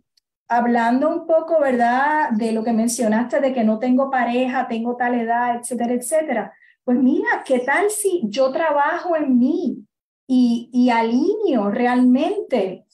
[0.48, 5.14] hablando un poco, ¿verdad?, de lo que mencionaste, de que no tengo pareja, tengo tal
[5.14, 6.52] edad, etcétera, etcétera.
[6.84, 9.84] Pues mira, ¿qué tal si yo trabajo en mí
[10.26, 12.84] y, y alineo realmente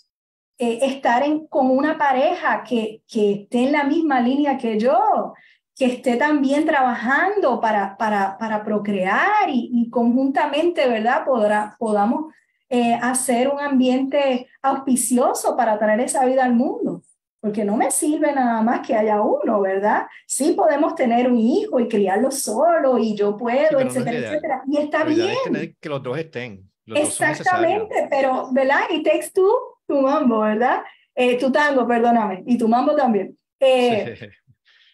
[0.59, 5.35] eh, estar en, con una pareja que, que esté en la misma línea que yo,
[5.77, 12.33] que esté también trabajando para, para, para procrear y, y conjuntamente, ¿verdad?, Podrá, podamos
[12.69, 17.03] eh, hacer un ambiente auspicioso para traer esa vida al mundo
[17.47, 20.09] porque no me sirve nada más que haya uno, ¿verdad?
[20.27, 24.63] Sí podemos tener un hijo y criarlo solo y yo puedo, etcétera, etcétera.
[24.67, 25.37] Y está bien.
[25.45, 26.69] tener que los dos estén.
[26.87, 28.81] Exactamente, pero, ¿verdad?
[28.91, 30.83] Y takes two, tu mambo, ¿verdad?
[31.15, 33.39] Eh, tu tango, perdóname, y tu mambo también.
[33.61, 34.19] Eh,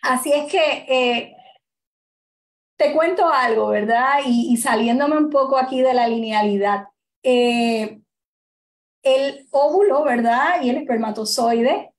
[0.03, 1.37] así es que eh,
[2.77, 4.21] te cuento algo, ¿verdad?
[4.27, 6.89] Y, saliéndome un poco aquí de la linealidad.
[7.23, 7.87] el
[9.51, 10.63] óvulo, ¿verdad?
[10.63, 11.93] Y el espermatozoide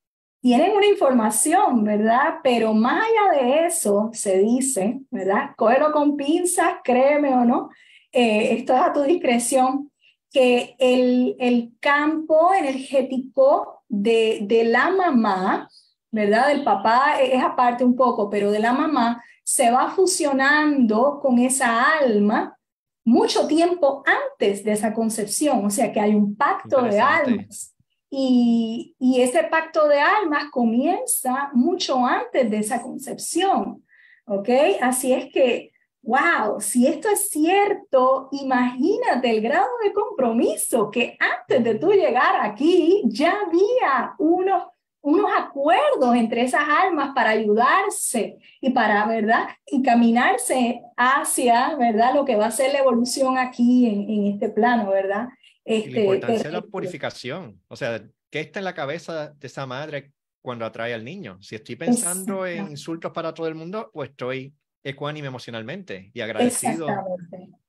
[0.43, 2.39] tienen una información, ¿verdad?
[2.43, 5.51] Pero más allá de eso, se dice, ¿verdad?
[5.55, 7.69] Cógelo con pinzas, créeme o no,
[8.11, 9.89] eh, esto es a tu discreción,
[10.29, 15.69] que el, el campo energético de, de la mamá,
[16.13, 16.47] ¿verdad?
[16.47, 21.97] Del papá es aparte un poco, pero de la mamá se va fusionando con esa
[21.97, 22.57] alma
[23.03, 27.73] mucho tiempo antes de esa concepción, o sea que hay un pacto de almas
[28.09, 33.83] y, ese pacto de almas comienza mucho antes de esa concepción,
[34.27, 34.49] ¿ok?
[34.81, 35.71] Así es que,
[36.03, 42.35] wow, si esto es cierto, imagínate el grado de compromiso que antes de tú llegar
[42.39, 44.63] aquí ya había unos,
[45.03, 49.49] unos acuerdos entre esas almas para ayudarse y para, ¿verdad?
[49.65, 52.15] Encaminarse hacia, ¿verdad?
[52.15, 55.27] Lo que va a ser la evolución aquí en, en este plano, ¿verdad?
[55.65, 57.59] Este, la importancia de la purificación.
[57.67, 61.37] O sea, ¿qué está en la cabeza de esa madre cuando atrae al niño?
[61.41, 66.87] Si estoy pensando en insultos para todo el mundo, pues estoy ecuánime emocionalmente y agradecido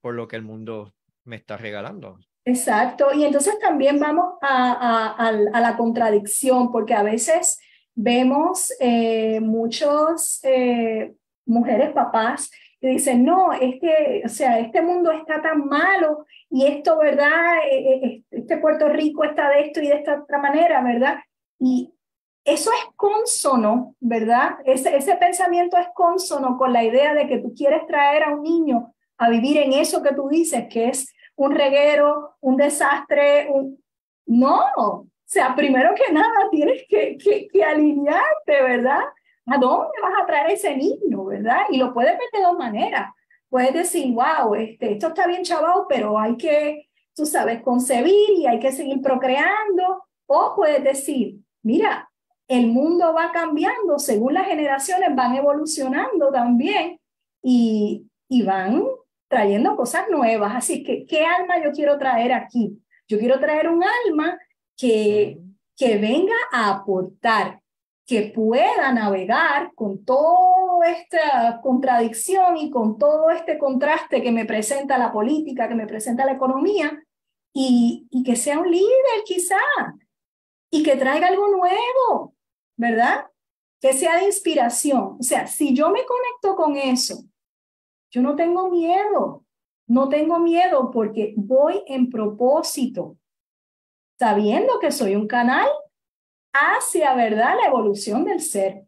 [0.01, 0.95] por lo que el mundo
[1.25, 2.21] me está regalando.
[2.47, 7.59] Exacto, y entonces también vamos a, a, la contradicción, porque a veces
[7.95, 11.15] vemos eh, muchos eh,
[11.47, 16.99] mujeres, papás, que dicen, no, este, o sea, este mundo está tan malo y esto,
[16.99, 17.61] ¿verdad?
[17.71, 21.21] Eh, este Puerto Rico está de esto y de esta otra manera, ¿verdad?
[21.59, 21.95] Y
[22.45, 24.57] eso es consono, ¿verdad?
[24.67, 28.43] Ese, ese pensamiento es consono con la idea de que tú quieres traer a un
[28.43, 33.83] niño a vivir en eso que tú dices, que es un reguero, un desastre, un...
[34.27, 39.01] No, o sea, primero que nada tienes que, que, alinearte, ¿verdad?
[39.47, 41.63] ¿A dónde vas a traer ese niño, verdad?
[41.71, 43.13] Y lo puedes ver de dos maneras.
[43.51, 48.47] Puedes decir, wow, este, esto está bien chaval, pero hay que, tú sabes, concebir y
[48.47, 50.05] hay que seguir procreando.
[50.27, 52.11] O puedes decir, mira,
[52.49, 56.99] el mundo va cambiando según las generaciones van evolucionando también
[57.43, 58.85] y, y van
[59.29, 60.55] trayendo cosas nuevas.
[60.55, 62.81] Así que, ¿qué alma yo quiero traer aquí?
[63.09, 64.39] Yo quiero traer un alma
[64.77, 65.39] que,
[65.77, 67.61] que venga a aportar,
[68.07, 74.99] que pueda navegar con toda esta contradicción y con todo este contraste que me presenta
[74.99, 77.03] la política, que me presenta la economía,
[77.53, 79.57] y, y que sea un líder quizá,
[80.71, 82.35] y que traiga algo nuevo,
[82.77, 83.27] ¿verdad?
[83.81, 85.17] Que sea de inspiración.
[85.21, 87.23] O sea, si yo me conecto con eso,
[88.15, 89.45] yo no tengo miedo,
[89.89, 93.19] no tengo miedo porque voy en propósito,
[94.17, 95.69] sabiendo que soy un canal
[96.53, 98.87] hacia, ¿verdad?, la evolución del ser.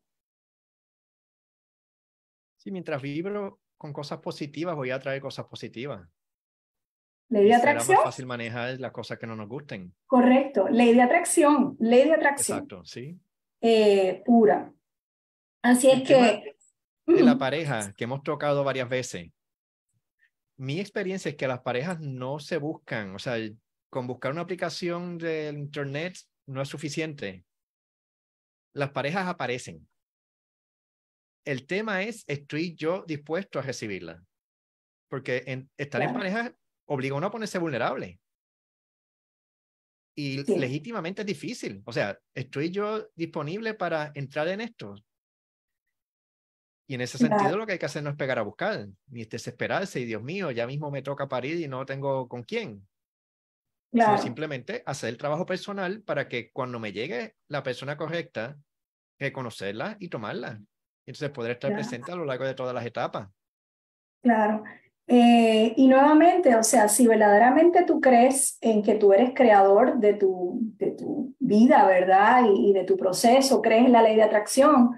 [2.57, 6.09] Sí, mientras vibro con cosas positivas, voy a traer cosas positivas.
[7.29, 7.95] Ley de atracción.
[7.95, 9.93] Es más fácil manejar las cosas que no nos gusten.
[10.07, 10.69] Correcto.
[10.69, 11.77] Ley de atracción.
[11.81, 12.59] Ley de atracción.
[12.59, 13.19] Exacto, sí.
[13.61, 14.73] Eh, pura.
[15.63, 16.56] Así es que
[17.07, 19.31] de la pareja que hemos tocado varias veces,
[20.59, 23.37] mi experiencia es que las parejas no se buscan, o sea,
[23.91, 27.45] con buscar una aplicación del Internet no es suficiente.
[28.75, 29.87] Las parejas aparecen.
[31.45, 34.23] El tema es, ¿estoy yo dispuesto a recibirla?
[35.09, 36.55] Porque estar en pareja
[36.87, 38.21] obliga a uno a ponerse vulnerable.
[40.19, 41.83] Y legítimamente es difícil.
[41.85, 44.95] O sea, ¿estoy yo disponible para entrar en esto?
[46.89, 49.25] Y en ese sentido lo que hay que hacer no es pegar a buscar, ni
[49.25, 52.87] desesperarse y Dios mío, ya mismo me toca parir y no tengo con quién.
[53.93, 58.57] Sino simplemente hacer el trabajo personal para que cuando me llegue la persona correcta,
[59.19, 60.61] reconocerla y tomarla.
[61.07, 63.29] Y entonces poder estar presente a lo largo de todas las etapas.
[64.23, 64.65] Claro.
[65.09, 70.15] Eh, y nuevamente, o sea, si verdaderamente tú crees en que tú eres creador de
[70.15, 72.43] tu, de tu vida, ¿verdad?
[72.53, 74.97] Y, y de tu proceso, crees en la ley de atracción,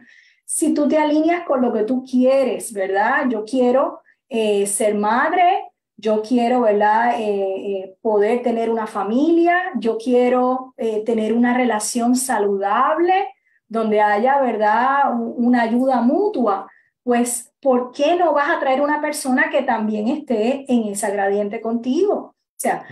[0.50, 3.26] si tú te alineas con lo que tú quieres, ¿verdad?
[3.28, 5.64] Yo quiero eh, ser madre,
[5.98, 7.20] yo quiero, ¿verdad?
[7.20, 10.72] Eh, eh, poder tener una familia, yo quiero
[11.04, 13.28] tener una relación saludable
[13.68, 15.12] donde haya, ¿verdad?
[15.14, 16.66] Una ayuda mutua.
[17.02, 21.60] Pues, ¿por qué no vas a traer una persona que también esté en ese gradiente
[21.60, 22.14] contigo?
[22.14, 22.86] O sea,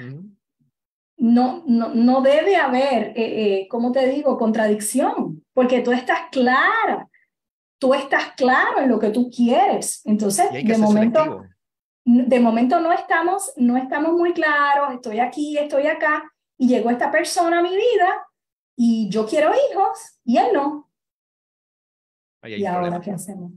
[1.17, 3.15] no, no, no debe haber,
[3.71, 7.09] ¿cómo te digo?, contradicción, porque tú estás clara
[7.79, 10.01] tú estás claro en lo que tú quieres.
[10.05, 11.45] Entonces, de momento,
[12.05, 16.23] de momento no estamos, no estamos muy claros, estoy aquí, estoy acá,
[16.59, 18.27] y llegó esta persona a mi vida
[18.77, 20.91] y yo quiero hijos y él no.
[22.43, 23.53] ¿Y ahora qué hacemos?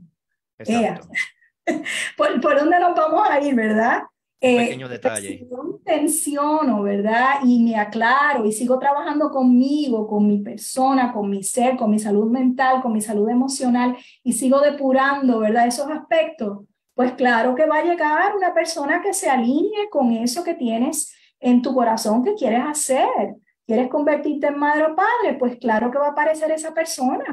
[2.16, 4.02] ¿Por, ¿Por dónde nos vamos a ir, verdad?
[4.42, 5.38] Eh, pequeño detalle.
[5.38, 7.40] Si yo tensiono, ¿verdad?
[7.44, 11.98] Y me aclaro y sigo trabajando conmigo, con mi persona, con mi ser, con mi
[11.98, 15.66] salud mental, con mi salud emocional y sigo depurando, ¿verdad?
[15.66, 20.42] Esos aspectos, pues claro que va a llegar una persona que se alinee con eso
[20.42, 23.36] que tienes en tu corazón que quieres hacer.
[23.66, 25.36] ¿Quieres convertirte en madre o padre?
[25.38, 27.24] Pues claro que va a aparecer esa persona.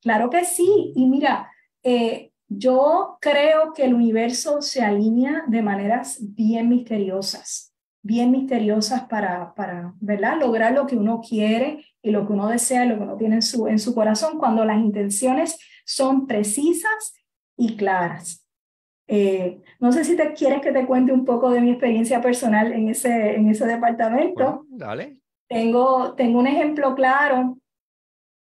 [0.00, 0.92] Claro que sí.
[0.96, 1.50] Y mira,
[1.82, 9.54] eh, yo creo que el universo se alinea de maneras bien misteriosas, bien misteriosas para,
[9.54, 10.38] para ¿verdad?
[10.40, 13.42] lograr lo que uno quiere y lo que uno desea, lo que uno tiene en
[13.42, 17.14] su, en su corazón, cuando las intenciones son precisas
[17.56, 18.46] y claras.
[19.08, 22.72] Eh, no sé si te quieres que te cuente un poco de mi experiencia personal
[22.72, 24.64] en ese, en ese departamento.
[24.68, 25.18] dale.
[25.48, 27.58] Tengo, tengo un ejemplo claro.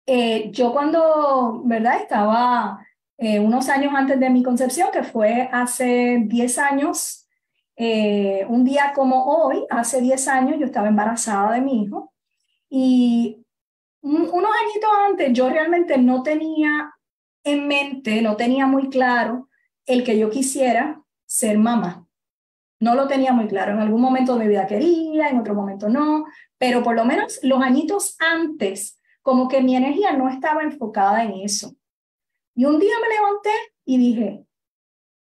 [0.06, 1.98] Eh, yo cuando, ¿verdad?
[2.02, 2.86] Estaba
[3.24, 7.28] eh, unos años antes de mi concepción, que fue hace 10 años,
[7.76, 12.12] eh, un día como hoy, hace 10 años, yo estaba embarazada de mi hijo
[12.68, 13.46] y
[14.02, 16.96] unos añitos antes yo realmente no tenía
[17.44, 19.50] en mente, no tenía muy claro
[19.86, 22.08] el que yo quisiera ser mamá.
[22.80, 23.74] No lo tenía muy claro.
[23.74, 26.26] En algún momento de mi vida quería, en otro momento no,
[26.58, 31.34] pero por lo menos los añitos antes, como que mi energía no estaba enfocada en
[31.34, 31.76] eso.
[32.56, 33.50] Y un día me levanté
[33.86, 34.46] y dije,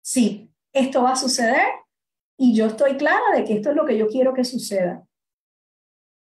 [0.01, 1.67] sí, esto va a suceder
[2.37, 5.05] y yo estoy clara de que esto es lo que yo quiero que suceda.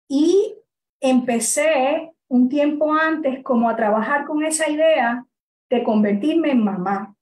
[0.09, 0.55] Y
[0.99, 5.25] empecé un tiempo antes como a trabajar con esa idea
[5.69, 7.15] de convertirme en mamá.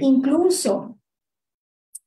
[0.00, 0.98] Incluso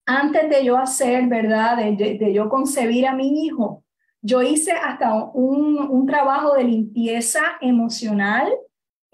[0.06, 1.78] antes de yo hacer, ¿verdad?
[1.78, 3.84] De, yo concebir a mi hijo,
[4.22, 8.52] yo hice hasta un, un trabajo de limpieza emocional,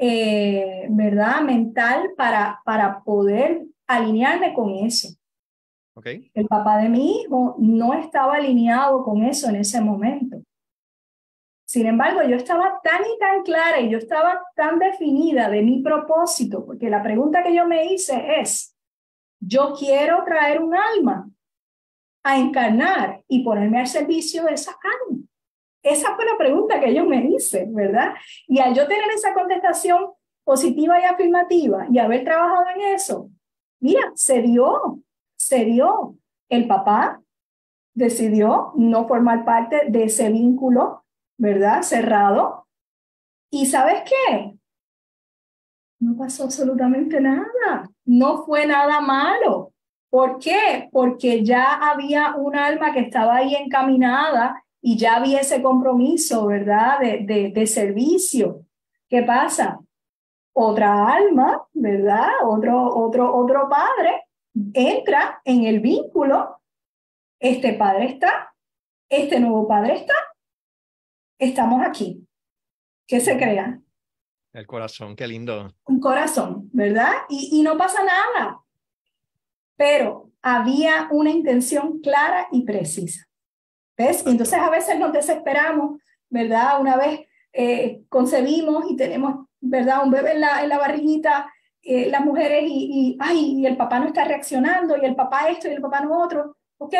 [0.03, 1.41] eh, ¿verdad?
[1.41, 5.09] Mental para, para poder alinearme con eso.
[5.93, 6.31] Okay.
[6.33, 10.41] El papá de mi hijo no estaba alineado con eso en ese momento.
[11.65, 15.83] Sin embargo, yo estaba tan y tan clara y yo estaba tan definida de mi
[15.83, 18.75] propósito, porque la pregunta que yo me hice es,
[19.39, 21.29] yo quiero traer un alma
[22.23, 25.00] a encarnar y ponerme al servicio de esa alma.
[25.83, 28.13] Esa fue la pregunta que yo me hice, ¿verdad?
[28.47, 30.11] Y al yo tener esa contestación
[30.43, 33.29] positiva y afirmativa y haber trabajado en eso,
[33.79, 34.99] mira, se dio,
[35.35, 36.15] se dio.
[36.49, 37.21] El papá
[37.93, 41.05] decidió no formar parte de ese vínculo,
[41.37, 41.81] ¿verdad?
[41.81, 42.67] Cerrado.
[43.49, 44.53] ¿Y sabes qué?
[45.99, 47.89] No pasó absolutamente nada.
[48.05, 49.71] No fue nada malo.
[50.09, 50.89] ¿Por qué?
[50.91, 56.99] Porque ya había un alma que estaba ahí encaminada y ya había ese compromiso, ¿verdad?
[56.99, 58.65] De, de servicio.
[59.07, 59.79] ¿Qué pasa?
[60.53, 62.29] Otra alma, ¿verdad?
[62.43, 64.23] Otro, otro, otro padre
[64.73, 66.61] entra en el vínculo,
[67.39, 68.53] este padre está,
[69.09, 70.13] este nuevo padre está,
[71.37, 72.27] estamos aquí.
[73.07, 73.79] ¿Qué se crea?
[74.53, 75.73] El corazón, qué lindo.
[75.85, 77.13] Un corazón, ¿verdad?
[77.29, 78.61] Y, y no pasa nada.
[79.77, 83.30] Pero había una intención clara y precisa.
[84.01, 84.23] ¿Ves?
[84.25, 86.81] Y entonces a veces nos desesperamos, ¿verdad?
[86.81, 87.21] Una vez
[87.53, 90.03] eh, concebimos y tenemos, ¿verdad?
[90.03, 91.51] Un bebé en la, en la barriguita
[91.83, 95.67] eh, las mujeres y, ay, y el papá no está reaccionando y el papá esto
[95.67, 96.57] y el papá no otro.
[96.79, 96.95] Ok,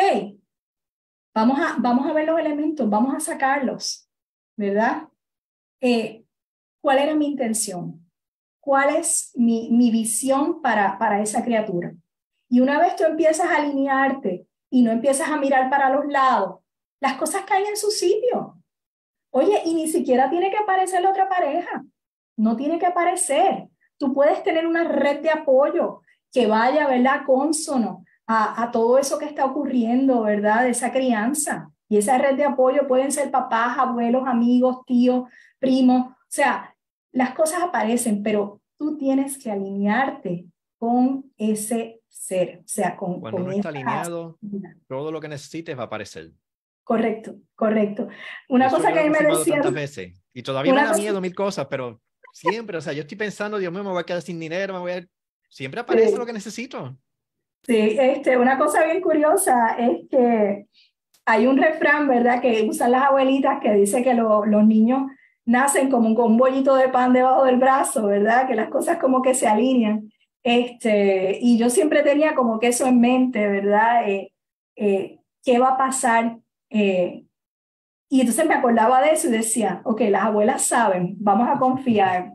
[1.34, 4.08] vamos a, vamos a ver los elementos, vamos a sacarlos,
[4.56, 5.08] ¿verdad?
[5.80, 6.24] Eh,
[6.80, 8.00] ¿Cuál era mi intención?
[8.60, 11.94] ¿Cuál es mi, mi visión para, para esa criatura?
[12.48, 16.61] Y una vez tú empiezas a alinearte y no empiezas a mirar para los lados,
[17.02, 18.56] las cosas caen en su sitio.
[19.30, 21.84] Oye, y ni siquiera tiene que aparecer la otra pareja.
[22.36, 23.68] No tiene que aparecer
[24.02, 26.00] tú puedes tener una red de apoyo
[26.32, 31.70] que vaya, ¿verdad?, consono a, a todo eso que está ocurriendo, ¿verdad?, de esa crianza.
[31.88, 35.28] Y esa red de apoyo pueden ser papás, abuelos, amigos, tíos,
[35.60, 36.08] primos.
[36.08, 36.74] O sea,
[37.12, 40.46] las cosas aparecen, pero tú tienes que alinearte
[40.78, 42.58] con ese ser.
[42.64, 43.20] O sea, con.
[43.20, 44.36] Cuando uno está alineado,
[44.88, 46.32] todo lo que necesites va a aparecer.
[46.84, 48.08] Correcto, correcto.
[48.48, 49.72] Una cosa que a mí me decían.
[49.72, 52.00] veces y todavía me da miedo mil cosas, pero
[52.32, 54.80] Siempre, o sea, yo estoy pensando, Dios mío, me voy a quedar sin dinero, me
[54.80, 55.06] voy a...
[55.50, 56.96] Siempre aparece lo que necesito.
[57.62, 60.66] Sí, este, una cosa bien curiosa es que
[61.26, 65.10] hay un refrán, ¿verdad?, que usan las abuelitas que dice que los niños
[65.44, 68.48] nacen como con un bollito de pan debajo del brazo, ¿verdad?
[68.48, 70.10] Que las cosas como que se alinean.
[70.42, 74.08] Este, y yo siempre tenía como que eso en mente, ¿verdad?
[74.08, 74.32] Eh,
[74.76, 76.38] eh, ¿Qué va a pasar
[76.72, 77.24] eh,
[78.08, 82.32] y entonces me acordaba de eso y decía, ok, las abuelas saben, vamos a confiar.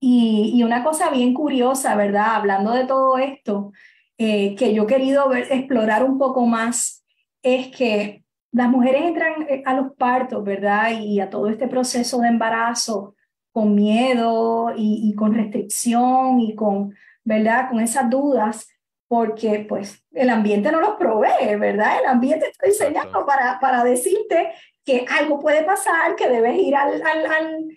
[0.00, 2.36] Y, y una cosa bien curiosa, ¿verdad?
[2.36, 3.72] Hablando de todo esto,
[4.18, 7.04] eh, que yo he querido ver, explorar un poco más,
[7.42, 10.90] es que las mujeres entran eh, a los partos, ¿verdad?
[11.00, 13.14] Y a todo este proceso de embarazo
[13.52, 17.70] con miedo y, y con restricción y con, ¿verdad?
[17.70, 18.68] Con esas dudas
[19.08, 22.00] porque pues el ambiente no los provee, ¿verdad?
[22.00, 24.52] El ambiente está diseñado para, para decirte
[24.84, 27.68] que algo puede pasar, que debes ir al, al, al,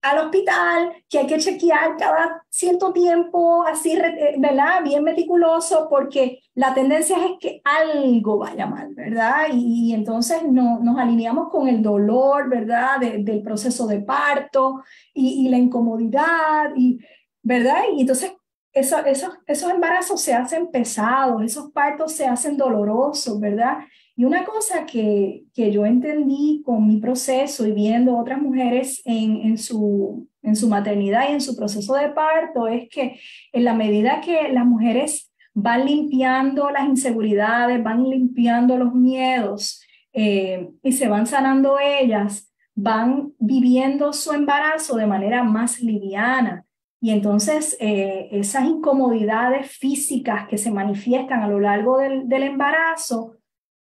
[0.00, 3.98] al, hospital, que hay que chequear cada cierto tiempo, así,
[4.38, 4.82] ¿verdad?
[4.82, 9.48] Bien meticuloso, porque la tendencia es que algo vaya mal, ¿verdad?
[9.52, 12.98] Y, entonces no, nos alineamos con el dolor, ¿verdad?
[12.98, 14.82] del proceso de parto
[15.12, 16.98] y, y la incomodidad, y,
[17.42, 17.82] ¿verdad?
[17.94, 18.32] Y entonces
[18.72, 23.78] eso, esos, esos embarazos se hacen pesados, esos partos se hacen dolorosos, ¿verdad?
[24.16, 29.36] Y una cosa que, que yo entendí con mi proceso y viendo otras mujeres en,
[29.42, 33.18] en, su, en su maternidad y en su proceso de parto es que
[33.52, 40.70] en la medida que las mujeres van limpiando las inseguridades, van limpiando los miedos eh,
[40.82, 46.64] y se van sanando ellas, van viviendo su embarazo de manera más liviana,
[47.02, 53.36] Y entonces eh, esas incomodidades físicas que se manifiestan a lo largo del, del embarazo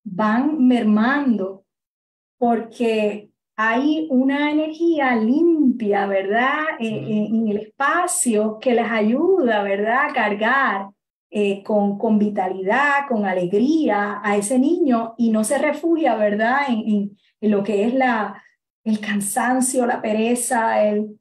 [0.04, 1.64] van mermando
[2.38, 6.62] porque hay una energía limpia, ¿verdad?
[6.78, 10.06] Eh, eh, en el espacio que les ayuda, ¿verdad?
[10.08, 10.86] A cargar
[11.30, 16.60] eh, con, con, vitalidad, con alegría a ese niño y no se refugia, ¿verdad?
[16.68, 18.42] En, en, lo que es la,
[18.82, 21.19] el cansancio, la pereza, el,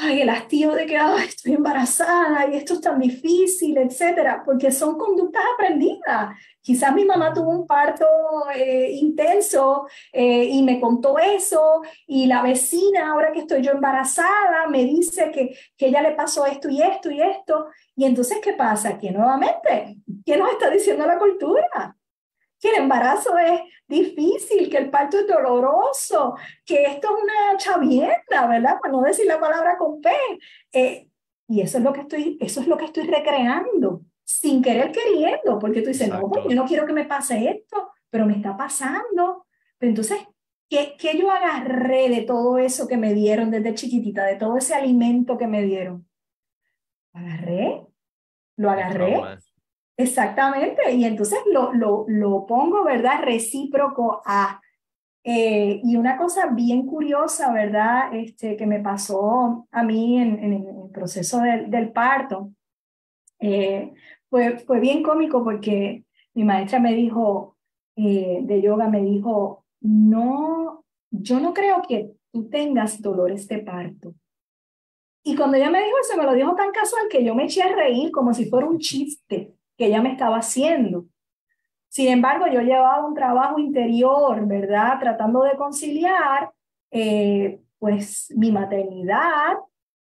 [0.00, 4.96] ay, el hastío de que estoy embarazada y esto es tan difícil, etcétera, porque son
[4.96, 6.36] conductas aprendidas.
[6.60, 8.06] Quizás mi mamá tuvo un parto
[8.54, 14.66] eh, intenso eh, y me contó eso, y la vecina, ahora que estoy yo embarazada,
[14.68, 17.66] me dice que, que ella le pasó esto y esto y esto.
[17.96, 18.98] Y entonces, ¿qué pasa?
[18.98, 21.97] Que nuevamente, ¿qué nos está diciendo la cultura?
[22.60, 26.34] Que el embarazo es difícil, que el parto es doloroso,
[26.64, 28.78] que esto es una chavienda, ¿verdad?
[28.80, 30.10] Para no decir la palabra con P.
[30.72, 31.08] Eh,
[31.48, 35.58] y eso es lo que estoy, eso es lo que estoy recreando, sin querer queriendo,
[35.58, 38.56] porque tú dices, no, pues, yo no quiero que me pase esto, pero me está
[38.56, 39.46] pasando.
[39.78, 40.18] Pero entonces,
[40.68, 44.74] ¿qué, ¿qué yo agarré de todo eso que me dieron desde chiquitita, de todo ese
[44.74, 46.06] alimento que me dieron?
[47.14, 47.86] Agarré,
[48.56, 49.22] lo agarré
[50.00, 53.22] Exactamente, y entonces lo, lo, lo pongo, ¿verdad?
[53.24, 54.60] Recíproco a...
[55.24, 58.14] Eh, y una cosa bien curiosa, ¿verdad?
[58.14, 62.52] Este, que me pasó a mí en, en el proceso del, del parto,
[63.40, 63.92] eh,
[64.30, 67.56] fue, fue bien cómico porque mi maestra me dijo,
[67.96, 74.14] eh, de yoga, me dijo, no, yo no creo que tú tengas dolores de parto.
[75.24, 77.62] Y cuando ella me dijo eso, me lo dijo tan casual que yo me eché
[77.62, 81.06] a reír como si fuera un chiste que ella me estaba haciendo.
[81.88, 84.98] Sin embargo, yo llevaba un trabajo interior, ¿verdad?
[85.00, 86.50] Tratando de conciliar,
[86.90, 89.56] eh, pues, mi maternidad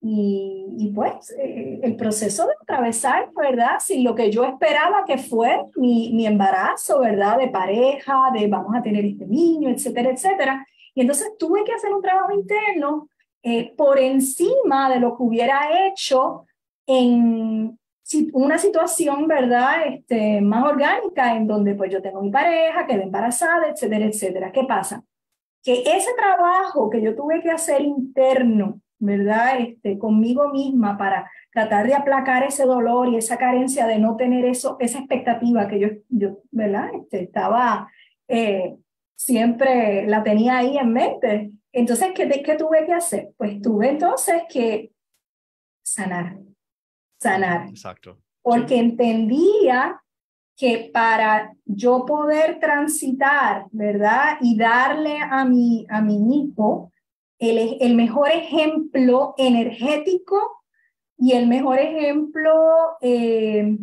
[0.00, 3.78] y, pues, eh, el proceso de atravesar, ¿verdad?
[3.80, 7.38] Sin lo que yo esperaba que fue mi, mi embarazo, ¿verdad?
[7.38, 10.66] De pareja, de vamos a tener este niño, etcétera, etcétera.
[10.94, 13.08] Y entonces tuve que hacer un trabajo interno
[13.42, 16.46] eh, por encima de lo que hubiera hecho
[16.86, 17.78] en
[18.32, 19.86] una situación, ¿verdad?
[19.86, 24.52] Este, más orgánica en donde pues yo tengo mi pareja, quedé embarazada, etcétera, etcétera.
[24.52, 25.04] ¿Qué pasa?
[25.62, 29.60] Que ese trabajo que yo tuve que hacer interno, ¿verdad?
[29.60, 34.44] Este, conmigo misma para tratar de aplacar ese dolor y esa carencia de no tener
[34.44, 36.90] eso, esa expectativa que yo, yo ¿verdad?
[36.94, 37.90] Este, estaba,
[38.28, 38.76] eh,
[39.16, 41.50] siempre la tenía ahí en mente.
[41.72, 43.30] Entonces, ¿qué, ¿qué tuve que hacer?
[43.36, 44.92] Pues tuve entonces que
[45.82, 46.45] sanar
[47.20, 47.68] sanar.
[47.68, 48.18] Exacto.
[48.42, 50.00] Porque entendía
[50.56, 54.38] que para yo poder transitar, ¿verdad?
[54.40, 56.90] Y darle a mi, a mi hijo
[57.38, 60.62] el, el mejor ejemplo energético
[61.18, 62.52] y el mejor ejemplo
[63.00, 63.76] eh,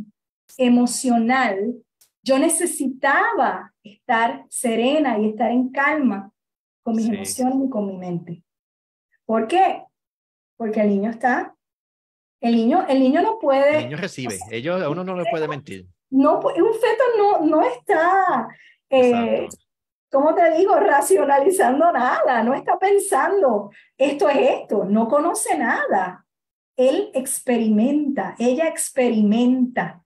[0.57, 1.75] emocional,
[2.23, 6.31] yo necesitaba estar serena y estar en calma
[6.83, 8.43] con mis emociones y con mi mente.
[9.25, 9.83] ¿Por qué?
[10.57, 11.55] Porque el niño está
[12.43, 13.77] el niño, el niño no puede...
[13.77, 15.87] El niño recibe, ellos, a uno no le puede mentir.
[16.09, 18.49] No, un feto no, no está,
[18.89, 19.47] eh,
[20.11, 20.75] ¿cómo te digo?
[20.75, 26.25] Racionalizando nada, no está pensando, esto es esto, no conoce nada.
[26.75, 30.03] Él experimenta, ella experimenta,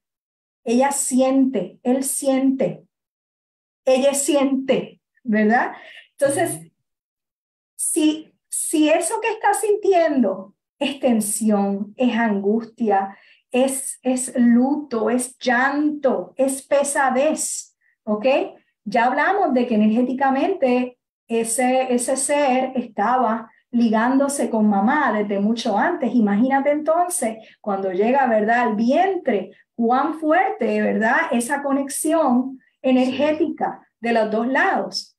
[0.63, 2.85] ella siente, él siente,
[3.83, 5.73] ella siente, ¿verdad?
[6.11, 6.71] Entonces,
[7.75, 13.17] si, si eso que está sintiendo es tensión, es angustia,
[13.51, 18.25] es, es luto, es llanto, es pesadez, ¿ok?
[18.83, 20.97] Ya hablamos de que energéticamente
[21.27, 26.13] ese, ese ser estaba ligándose con mamá desde mucho antes.
[26.13, 34.31] Imagínate entonces cuando llega, ¿verdad?, al vientre, cuán fuerte, ¿verdad?, esa conexión energética de los
[34.31, 35.17] dos lados.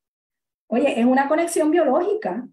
[0.68, 2.46] Oye, es una conexión biológica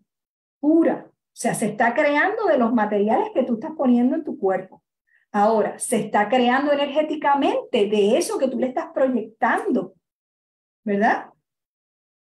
[0.59, 1.09] pura.
[1.35, 4.81] O sea, se está creando de los materiales que tú estás poniendo en tu cuerpo.
[5.33, 9.95] Ahora, se está creando energéticamente de eso que tú le estás proyectando,
[10.85, 11.25] ¿verdad?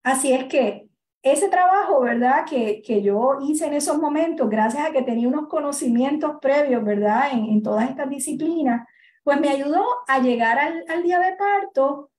[0.01, 0.87] Así es que
[1.21, 2.43] ese trabajo, ¿verdad?
[2.49, 7.33] Que, que yo hice en esos momentos, gracias a que tenía unos conocimientos previos, ¿verdad?
[7.33, 8.87] En, en todas estas disciplinas,
[9.23, 12.09] pues me ayudó a llegar al, al día de parto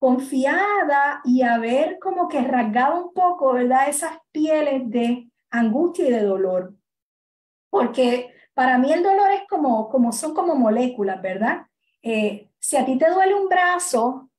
[0.00, 3.88] confiada y a ver como que rasgado un poco, ¿verdad?
[3.88, 6.74] Esas pieles de angustia y de dolor.
[7.70, 11.66] Porque para mí el dolor es como, como son como moléculas, ¿verdad?
[12.02, 14.30] Eh, si a ti te duele un brazo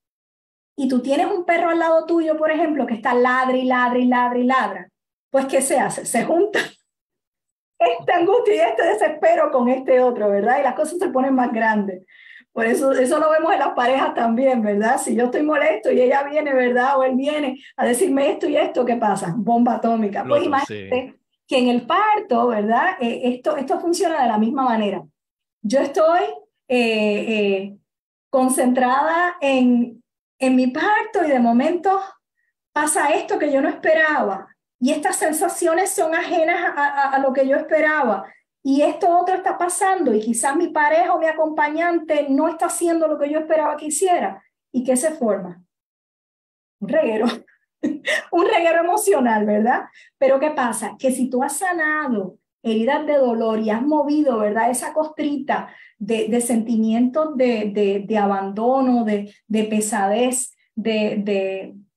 [0.76, 3.99] y tú tienes un perro al lado tuyo, por ejemplo, que está ladra y ladra
[3.99, 4.89] y ladra y ladra,
[5.30, 6.05] pues ¿qué se hace?
[6.05, 6.60] Se junta.
[7.80, 10.60] esta angustia y este desespero con este otro, ¿verdad?
[10.60, 12.03] Y las cosas se ponen más grandes.
[12.52, 14.97] Por eso, eso lo vemos en las parejas también, ¿verdad?
[14.97, 16.97] Si yo estoy molesto y ella viene, ¿verdad?
[16.97, 19.34] O él viene a decirme esto y esto, ¿qué pasa?
[19.38, 20.26] Bomba atómica.
[20.28, 22.97] Pues imagínate que en el parto, ¿verdad?
[23.00, 25.04] Eh, esto, esto funciona de la misma manera.
[25.62, 26.22] Yo estoy
[26.68, 27.78] eh, eh,
[28.30, 30.04] concentrada en,
[30.39, 32.00] en mi parto y de momento
[32.72, 34.47] pasa esto que yo no esperaba
[34.80, 38.26] y estas sensaciones son ajenas a, a, lo que yo esperaba
[38.62, 43.07] y esto otro está pasando y quizás mi pareja o mi acompañante no está haciendo
[43.07, 44.43] lo que yo esperaba que hiciera.
[44.72, 45.64] ¿Y qué se forma?
[46.80, 47.26] Un reguero,
[48.32, 49.84] un reguero emocional, ¿verdad?
[50.18, 50.95] Pero ¿qué pasa?
[50.99, 54.70] Que si tú has sanado heridas de dolor y has movido, ¿verdad?
[54.70, 61.22] Esa costrita de, de sentimientos de, de, abandono, de, de pesadez, de,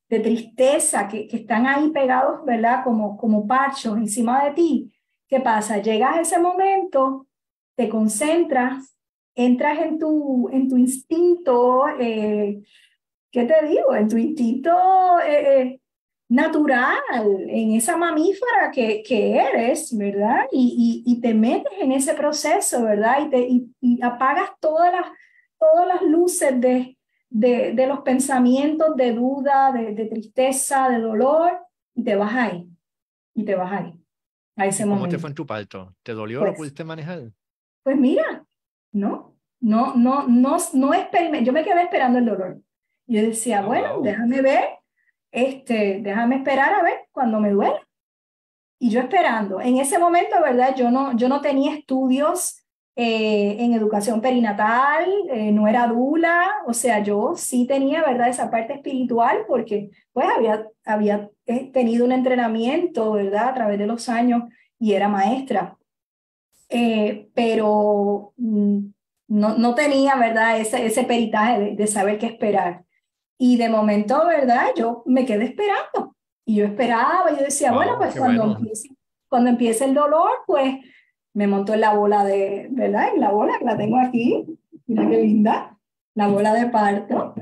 [0.09, 2.85] de, tristeza que, que, están ahí pegados, ¿verdad?
[2.85, 4.92] Como, como parchos encima de ti.
[5.33, 5.79] ¿Qué pasa?
[5.79, 7.27] Llegas a ese momento,
[7.75, 8.95] te concentras,
[9.35, 12.61] entras en tu, en tu instinto, eh,
[13.31, 13.95] ¿qué te digo?
[13.97, 14.71] En tu instinto
[15.27, 15.81] eh, eh
[16.29, 17.01] natural,
[17.49, 20.49] en esa mamífera que, que eres, ¿verdad?
[20.53, 23.27] Y, te metes en ese proceso, ¿verdad?
[23.33, 25.07] Y, y, apagas todas las,
[25.59, 26.99] todas las luces de,
[27.31, 31.59] de, de los pensamientos de duda, de, de, tristeza, de dolor,
[31.95, 32.69] y te vas ahí,
[33.35, 34.02] y te vas ahí,
[34.57, 35.17] a ese ¿Cómo momento.
[35.17, 35.95] te fue en tu parto?
[36.03, 36.41] ¿Te dolió?
[36.41, 37.33] Pues, ¿Lo pudiste manejar?
[37.83, 38.45] Pues mira,
[38.93, 42.61] no, no, no, no, no experimenté, yo me quedé esperando el dolor.
[43.07, 44.03] Yo decía, oh, bueno, wow.
[44.03, 44.65] déjame ver
[45.33, 47.81] este, déjame esperar a ver cuando me duele.
[48.79, 49.61] Y yo esperando.
[49.61, 50.75] En ese momento, ¿verdad?
[50.77, 52.62] Yo no, yo no tenía estudios
[52.95, 58.29] eh, en educación perinatal, eh, no era dula, o sea, yo sí tenía, ¿verdad?
[58.29, 63.49] Esa parte espiritual porque pues había, había eh, tenido un entrenamiento, ¿verdad?
[63.49, 64.43] A través de los años
[64.79, 65.77] y era maestra.
[66.69, 68.79] Eh, pero mm,
[69.29, 70.61] no, no tenía, ¿verdad?
[70.61, 72.85] Ese, ese peritaje de, de saber qué esperar.
[73.39, 74.69] Y de momento, ¿verdad?
[74.77, 76.15] Yo me quedé esperando.
[76.45, 78.59] Y yo esperaba, yo decía, wow, bueno, pues cuando, bueno.
[78.59, 78.89] Empiece,
[79.29, 80.77] cuando empiece el dolor, pues
[81.35, 83.15] me monto en la bola de, ¿verdad?
[83.15, 84.45] En la bola que la tengo aquí.
[84.87, 85.79] Mira qué linda.
[86.15, 87.35] La bola de parto.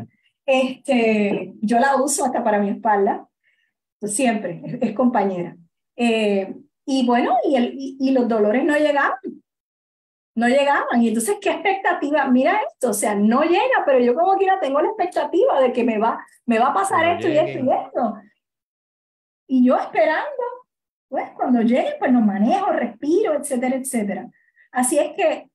[0.46, 3.28] Este, yo la uso hasta para mi espalda.
[4.02, 5.56] Siempre, es, es compañera.
[5.96, 6.54] Eh,
[6.86, 9.18] y bueno, y, el, y, y los dolores no llegaban
[10.34, 11.02] no llegaban.
[11.02, 12.26] Y entonces, ¿qué expectativa?
[12.26, 15.84] Mira esto, o sea, no llega, pero yo como quiera tengo la expectativa de que
[15.84, 18.14] me va, me va a pasar esto y esto y esto.
[19.46, 20.42] Y yo esperando,
[21.10, 24.30] pues cuando llegue, pues lo manejo, respiro, etcétera, etcétera.
[24.70, 25.50] Así es que,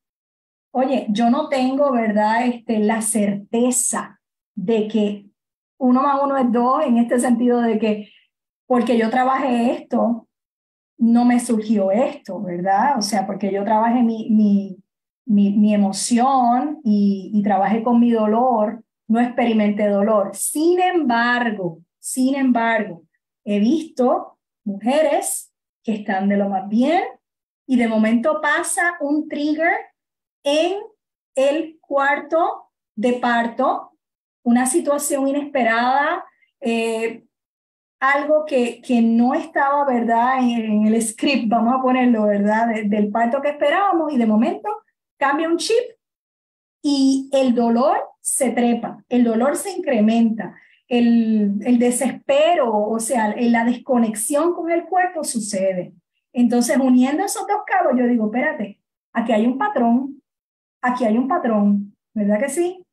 [0.72, 2.46] oye, yo no tengo, ¿verdad?
[2.46, 4.20] Este, la certeza
[4.54, 5.30] de que
[5.78, 8.10] uno más uno es dos en este sentido de que
[8.68, 10.28] porque yo trabajé esto,
[10.98, 12.98] no me surgió esto, ¿verdad?
[12.98, 14.78] O sea, porque yo trabajé mi, mi,
[15.26, 20.32] mi, mi emoción y, y, trabajé con mi dolor, no experimenté dolor.
[20.34, 23.04] Sin embargo, sin embargo,
[23.46, 25.45] he visto mujeres
[25.86, 27.04] que están de lo más bien
[27.68, 29.72] y de momento pasa un trigger
[30.44, 30.80] en
[31.36, 33.92] el cuarto de parto,
[34.44, 36.26] una situación inesperada,
[36.60, 37.24] eh,
[38.00, 43.12] algo que, que no estaba, ¿verdad?, en, el script, vamos a ponerlo, ¿verdad?, de, del
[43.12, 44.70] parto que esperábamos y de momento
[45.18, 45.84] cambia un chip
[46.82, 50.56] y el dolor se trepa, el dolor se incrementa,
[50.88, 55.94] el, el desespero, o sea, la desconexión con el cuerpo sucede.
[56.34, 58.80] Entonces, uniendo esos dos cabos, yo digo, espérate,
[59.14, 60.22] aquí hay un patrón,
[60.82, 62.84] aquí hay un patrón, ¿verdad que sí?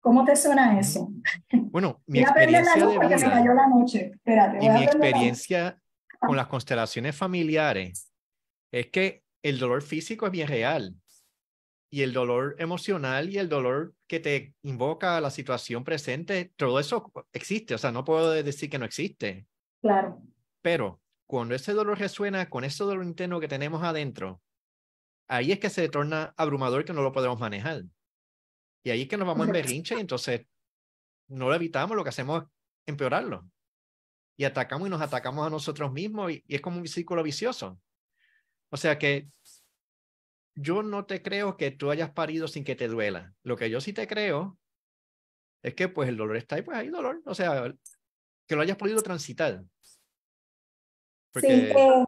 [0.00, 1.10] ¿Cómo te suena eso?
[1.50, 4.12] Bueno, mi experiencia de vida, se cayó la noche.
[4.14, 5.78] Espérate, y mi experiencia
[6.20, 8.12] con las constelaciones familiares
[8.70, 10.94] es que el dolor físico es bien real
[11.94, 16.80] y el dolor emocional y el dolor que te invoca a la situación presente, todo
[16.80, 19.46] eso existe, o sea, no puedo decir que no existe.
[19.80, 20.20] Claro.
[20.60, 24.42] Pero cuando ese dolor resuena con ese dolor interno que tenemos adentro,
[25.28, 27.84] ahí es que se torna abrumador que no lo podemos manejar.
[28.82, 30.44] Y ahí es que nos vamos en berrinche y entonces
[31.28, 32.48] no lo evitamos, lo que hacemos es
[32.86, 33.48] empeorarlo.
[34.36, 37.78] Y atacamos y nos atacamos a nosotros mismos y, y es como un círculo vicioso.
[38.70, 39.28] O sea que
[40.54, 43.34] yo no te creo que tú hayas parido sin que te duela.
[43.42, 44.58] Lo que yo sí te creo
[45.62, 47.22] es que pues el dolor está ahí, pues hay dolor.
[47.26, 47.74] O sea,
[48.46, 49.62] que lo hayas podido transitar.
[51.32, 51.48] Porque...
[51.48, 52.04] Sí, eh,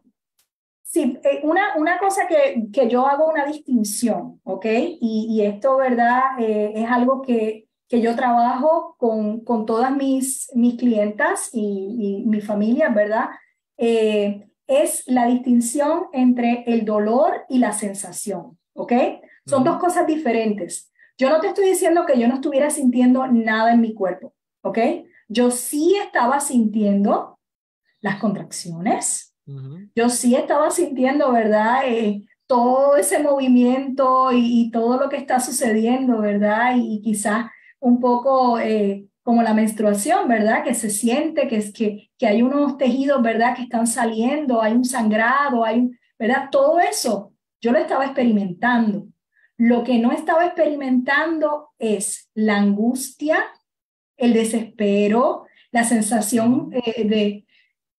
[0.88, 4.64] Sí, eh, una, una cosa que, que yo hago una distinción, ¿ok?
[5.00, 6.38] Y, y esto, ¿verdad?
[6.38, 12.26] Eh, es algo que, que yo trabajo con, con todas mis, mis clientas y, y
[12.26, 13.30] mi familia, ¿verdad?
[14.66, 18.92] Es la distinción entre el dolor y la sensación, ¿ok?
[19.46, 20.92] Son dos cosas diferentes.
[21.18, 24.78] Yo no te estoy diciendo que yo no estuviera sintiendo nada en mi cuerpo, ¿ok?
[25.28, 27.38] Yo sí estaba sintiendo
[28.00, 29.34] las contracciones,
[29.94, 31.82] yo sí estaba sintiendo, ¿verdad?
[31.86, 36.74] Eh, todo ese movimiento y, todo lo que está sucediendo, ¿verdad?
[36.76, 37.46] Y, quizás
[37.80, 40.62] un poco eh, como la menstruación, ¿verdad?
[40.62, 43.56] Que se siente que, es, que, que hay unos tejidos, ¿verdad?
[43.56, 46.48] Que están saliendo, hay un sangrado, hay, ¿verdad?
[46.48, 49.08] Todo eso yo lo estaba experimentando.
[49.56, 53.46] Lo que no estaba experimentando es la angustia,
[54.16, 57.46] el desespero, la sensación eh, de,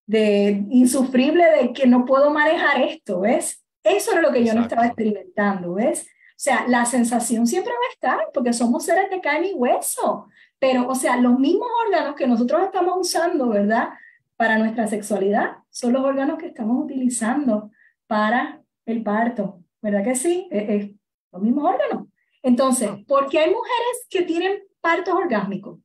[0.05, 3.65] de insufrible de que no puedo manejar esto, ¿ves?
[3.83, 6.07] Eso era lo que yo no estaba experimentando, ¿ves?
[6.37, 10.29] O sea, la sensación siempre va a estar porque somos seres de carne y hueso.
[10.59, 13.89] Pero, o sea, los mismos órganos que nosotros estamos usando, ¿verdad?
[14.35, 17.71] Para nuestra sexualidad, son los órganos que estamos utilizando
[18.07, 20.47] para el parto, ¿verdad que sí?
[20.49, 20.91] Es,
[21.31, 22.07] los mismos órganos.
[22.41, 25.79] Entonces, ¿por qué hay mujeres que tienen partos orgásmicos?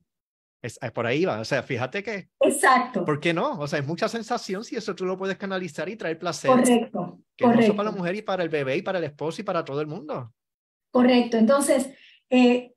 [0.61, 2.29] Es, por ahí va, o sea, fíjate que...
[2.39, 3.03] Exacto.
[3.03, 3.59] ¿Por qué no?
[3.59, 6.49] O sea, es mucha sensación si eso tú lo puedes canalizar y traer placer.
[6.49, 7.19] Correcto.
[7.35, 7.75] Que correcto.
[7.75, 9.87] para la mujer y para el bebé y para el esposo y para todo el
[9.87, 10.33] mundo.
[10.89, 11.35] Correcto.
[11.35, 11.89] Entonces,
[12.29, 12.73] eh,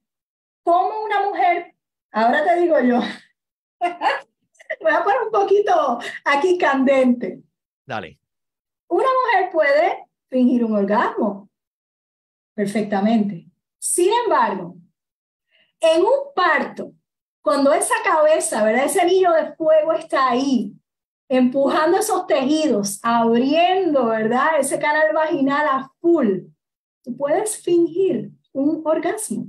[0.64, 1.75] ¿cómo una mujer
[2.16, 2.98] Ahora te digo yo,
[4.80, 7.42] voy a poner un poquito aquí candente.
[7.84, 8.18] Dale.
[8.88, 11.50] Una mujer puede fingir un orgasmo
[12.54, 13.44] perfectamente.
[13.78, 14.76] Sin embargo,
[15.78, 16.94] en un parto,
[17.42, 18.86] cuando esa cabeza, ¿verdad?
[18.86, 20.72] Ese anillo de fuego está ahí,
[21.28, 24.58] empujando esos tejidos, abriendo, ¿verdad?
[24.58, 26.44] Ese canal vaginal a full,
[27.04, 29.48] tú puedes fingir un orgasmo.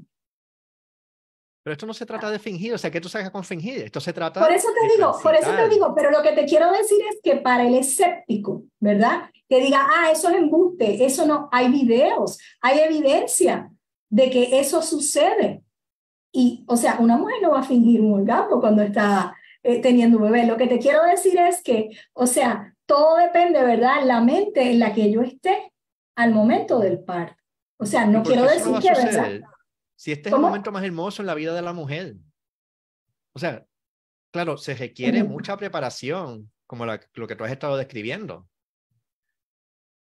[1.68, 4.00] Pero esto no se trata de fingir, o sea, que tú salgas con fingir, esto
[4.00, 6.72] se trata Por eso te digo, por eso te digo, pero lo que te quiero
[6.72, 9.30] decir es que para el escéptico, ¿verdad?
[9.50, 13.70] Que diga, ah, eso es embuste, eso no, hay videos, hay evidencia
[14.10, 15.62] de que eso sucede.
[16.32, 20.20] Y, o sea, una mujer no va a fingir un orgasmo cuando está eh, teniendo
[20.20, 20.46] un bebé.
[20.46, 24.06] Lo que te quiero decir es que, o sea, todo depende, ¿verdad?
[24.06, 25.74] La mente en la que yo esté
[26.16, 27.44] al momento del parto.
[27.78, 29.42] O sea, no quiero decir que, ¿verdad?
[29.98, 32.16] Si este es el momento más hermoso en la vida de la mujer.
[33.34, 33.66] O sea,
[34.32, 38.48] claro, se requiere mucha preparación, como lo que tú has estado describiendo.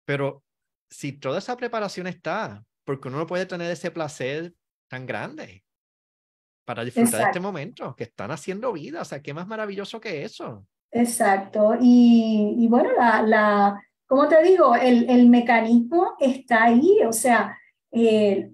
[0.05, 0.45] Pero
[0.91, 4.55] si toda esa preparación está, porque uno no puede tener ese placer
[4.89, 5.65] tan grande
[6.67, 10.25] para disfrutar de este momento, que están haciendo vida, o sea, qué más maravilloso que
[10.25, 10.67] eso.
[10.91, 17.57] Exacto, y, bueno, la, la, como te digo, el, el mecanismo está ahí, o sea,
[17.93, 18.51] eh,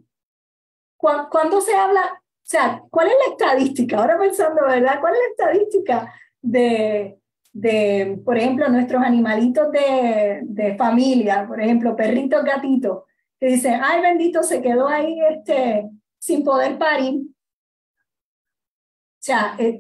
[1.03, 3.99] cuando se habla, o sea, ¿cuál es la estadística?
[3.99, 5.01] Ahora pensando, ¿verdad?
[5.01, 7.19] ¿Cuál es la estadística de,
[7.53, 13.05] de por ejemplo, nuestros animalitos de, de familia, por ejemplo, perritos, gatitos,
[13.39, 17.21] que dicen, ay, bendito, se quedó ahí este, sin poder parir?
[17.21, 19.79] O sea, eh,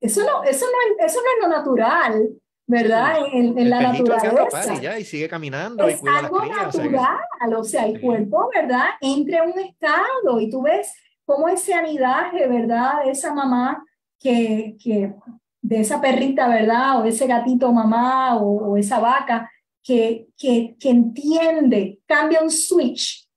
[0.00, 2.28] eso no, eso, no, eso no es lo natural.
[2.66, 3.18] ¿Verdad?
[3.32, 4.74] En, en la naturaleza.
[4.74, 8.90] Y, ya, y sigue caminando es algo natural, o sea, el cuerpo, ¿verdad?
[9.00, 10.92] Entra en un estado y tú ves
[11.24, 13.04] cómo ese anidaje, ¿verdad?
[13.04, 13.84] De esa mamá
[14.18, 15.14] que, que
[15.62, 17.00] de esa perrita, ¿verdad?
[17.00, 19.50] O ese gatito mamá o, o esa vaca
[19.82, 23.28] que, que, que, entiende, cambia un switch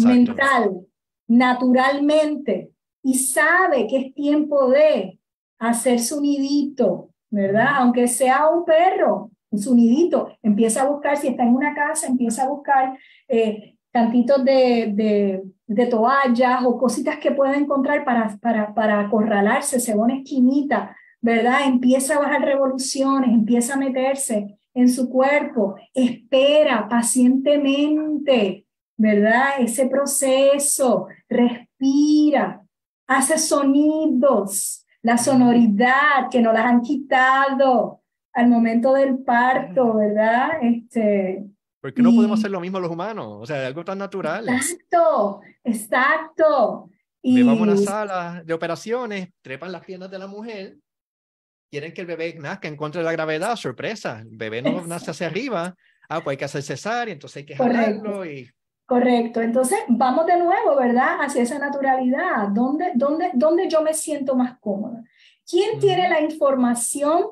[0.00, 0.86] mental
[1.28, 2.70] naturalmente
[3.02, 5.18] y sabe que es tiempo de
[5.58, 7.68] hacer su nidito, ¿verdad?
[7.76, 12.44] Aunque sea un perro, un nidito, empieza a buscar, si está en una casa, empieza
[12.44, 12.98] a buscar
[13.28, 19.94] eh, cantitos de, de, toallas o cositas que pueda encontrar para, para, para acorralarse, se
[19.94, 21.66] va una esquinita, ¿verdad?
[21.66, 28.66] Empieza a bajar revoluciones, empieza a meterse en su cuerpo, espera pacientemente,
[28.98, 29.60] ¿verdad?
[29.60, 32.62] Ese proceso, respira,
[33.06, 38.02] hace sonidos, la sonoridad que nos las han quitado
[38.32, 40.58] al momento del parto, ¿verdad?
[40.60, 41.46] Este,
[41.80, 43.38] ¿Por qué no podemos hacer lo mismo los humanos?
[43.38, 44.48] O sea, algo tan natural.
[44.48, 46.90] Exacto, exacto.
[47.22, 50.76] Y vamos a una sala de operaciones, trepan las piernas de la mujer,
[51.70, 55.12] quieren que el bebé nazca en contra de la gravedad, sorpresa, el bebé no nace
[55.12, 55.76] hacia arriba,
[56.08, 58.50] ah, pues hay que hacer cesárea, entonces hay que jalarlo y
[58.86, 59.40] Correcto.
[59.40, 61.18] Entonces, vamos de nuevo, ¿verdad?
[61.20, 62.48] Hacia esa naturalidad.
[62.48, 65.02] ¿Dónde, dónde, dónde yo me siento más cómoda?
[65.48, 67.26] ¿Quién tiene la información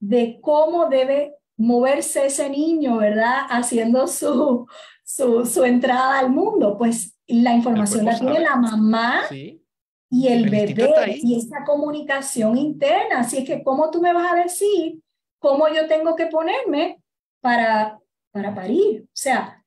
[0.00, 3.42] de cómo debe moverse ese niño, ¿verdad?
[3.48, 4.66] Haciendo su,
[5.04, 6.78] su, su entrada al mundo.
[6.78, 13.20] Pues la información la tiene la mamá y el, bebé y esa comunicación interna.
[13.20, 15.00] Así es que, ¿cómo tú me vas a decir
[15.38, 17.00] cómo yo tengo que ponerme
[17.40, 18.00] para,
[18.32, 19.02] para parir.
[19.04, 19.64] O sea,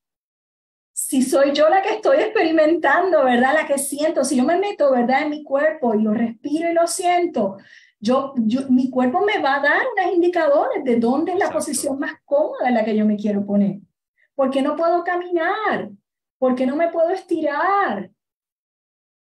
[1.09, 3.55] si soy yo la que estoy experimentando, ¿verdad?
[3.55, 5.23] La que siento, si yo me meto, ¿verdad?
[5.23, 7.57] En mi cuerpo y lo respiro y lo siento,
[7.99, 11.97] yo, yo mi cuerpo me va a dar unos indicadores de dónde es la posición
[11.97, 13.79] más cómoda en la que yo me quiero poner.
[14.35, 15.89] ¿Por qué no puedo caminar?
[16.37, 18.11] ¿Por qué no me puedo estirar?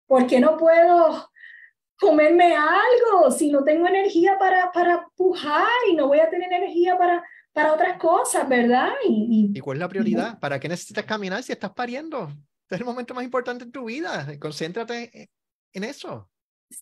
[0.07, 1.31] ¿Por qué no puedo
[2.01, 6.97] comerme algo si no tengo energía para, para pujar y no voy a tener energía
[6.97, 7.23] para,
[7.57, 8.91] para otras cosas, verdad?
[9.09, 10.39] Y, y, cuál es la prioridad?
[10.39, 12.29] ¿Para qué necesitas caminar si estás pariendo?
[12.65, 14.27] Este es el momento más importante en tu vida.
[14.39, 15.31] Concéntrate
[15.73, 16.29] en eso.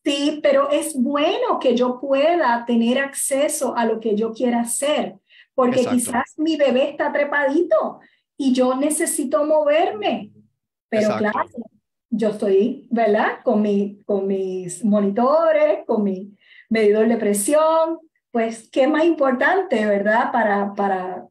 [0.03, 5.15] Sí, pero es bueno que yo pueda tener acceso a lo que yo quiera hacer,
[5.55, 8.01] porque quizás mi bebé está trepadito
[8.37, 10.33] y yo necesito moverme,
[10.89, 11.39] pero claro,
[12.11, 13.45] yo estoy, ¿verdad?
[13.45, 16.37] Con, mi, con mis monitores, con mi
[16.69, 18.01] medidor de presión,
[18.35, 20.33] pues, ¿qué más importante, verdad?
[20.33, 21.29] Para, para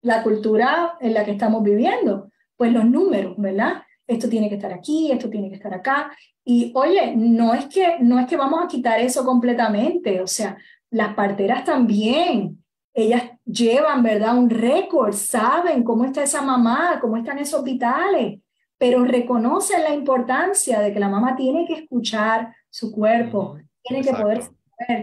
[0.00, 3.82] la cultura en la que estamos viviendo, pues los números, ¿verdad?
[4.06, 6.10] Esto tiene que estar aquí, esto tiene que estar acá.
[6.42, 10.56] Y oye, no es que, no es que vamos a quitar eso completamente, o sea,
[10.88, 12.64] las parteras también,
[12.94, 14.38] ellas llevan, ¿verdad?
[14.38, 18.40] Un récord, saben cómo está esa mamá, cómo están esos vitales,
[18.78, 24.14] pero reconocen la importancia de que la mamá tiene que escuchar su cuerpo, tiene que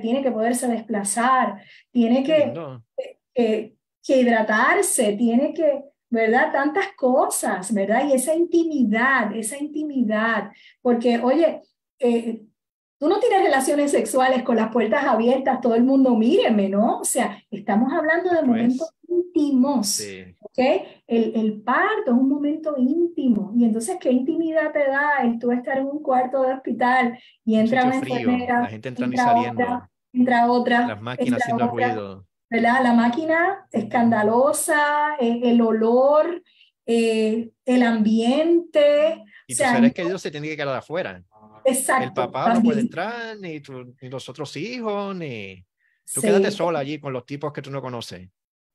[0.01, 1.61] tiene que poderse desplazar,
[1.91, 2.53] tiene que,
[3.33, 6.51] que, que hidratarse, tiene que, ¿verdad?
[6.51, 8.07] Tantas cosas, ¿verdad?
[8.07, 10.51] Y esa intimidad, esa intimidad,
[10.81, 11.61] porque, oye,
[11.99, 12.41] eh,
[13.03, 16.99] Tú no tienes relaciones sexuales con las puertas abiertas, todo el mundo míreme, ¿no?
[16.99, 20.01] O sea, estamos hablando de momentos íntimos,
[20.55, 20.87] ¿ok?
[21.07, 23.51] El, el, parto es un momento íntimo.
[23.55, 27.55] Y entonces, ¿qué intimidad te da el tú estar en un cuarto de hospital y
[27.55, 32.27] entra una enfermera, la gente entra y saliendo, otra, entra otra, las máquinas haciendo ruido.
[32.49, 32.83] ¿verdad?
[32.83, 36.43] La máquina escandalosa, eh, el olor,
[36.85, 39.23] eh, el ambiente.
[39.47, 41.23] Y o sea, tus seres se tienen que quedar afuera.
[41.65, 42.03] Exacto.
[42.03, 43.61] El papá no puede entrar, ni,
[44.01, 45.65] ni, los otros hijos, ni...
[46.13, 48.29] Tú quédate sola allí con los tipos que tú no conoces.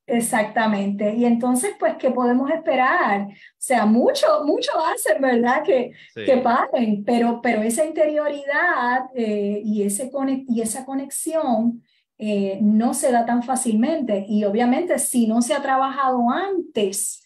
[0.09, 1.13] Exactamente.
[1.15, 3.27] Y entonces, pues, ¿qué podemos esperar?
[3.27, 5.63] O sea, mucho, mucho hacen, ¿verdad?
[5.63, 10.09] Que, que paren, pero, pero esa interioridad eh, y, ese
[10.47, 11.83] y esa conexión
[12.17, 14.25] eh, no se da tan fácilmente.
[14.27, 17.23] Y obviamente, si no se ha trabajado antes,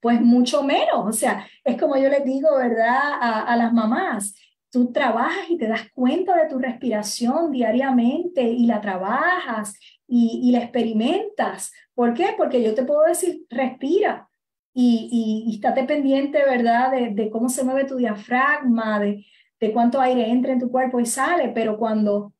[0.00, 1.06] pues mucho menos.
[1.06, 2.98] O sea, es como yo les digo, ¿verdad?
[3.20, 4.34] A, a las mamás,
[4.70, 9.78] tú trabajas y te das cuenta de tu respiración diariamente y la trabajas
[10.16, 11.72] y, la experimentas.
[11.94, 12.34] ¿Por qué?
[12.36, 14.28] Porque yo te puedo decir, respira
[14.72, 16.92] y, y, estate pendiente, ¿verdad?
[17.10, 19.26] De, cómo se mueve tu diafragma, de,
[19.58, 22.32] de, cuánto aire entra en tu cuerpo y sale, pero cuando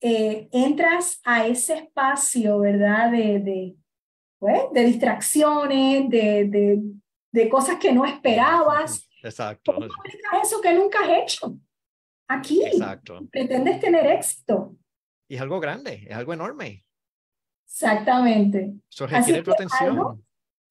[0.00, 3.10] eh, entras a ese espacio, ¿verdad?
[3.10, 3.76] De, de,
[4.38, 6.80] pues, de distracciones, de,
[7.32, 9.08] de, cosas que no esperabas.
[9.22, 9.74] Exacto.
[9.74, 11.58] ¿Cómo eso que nunca has hecho?
[12.28, 12.62] aquí.
[12.64, 13.26] Exacto.
[13.32, 14.76] Pretendes tener éxito.
[15.28, 16.84] Y es algo grande, es algo enorme.
[17.68, 18.74] Exactamente.
[18.90, 20.24] Eso requiere tu atención.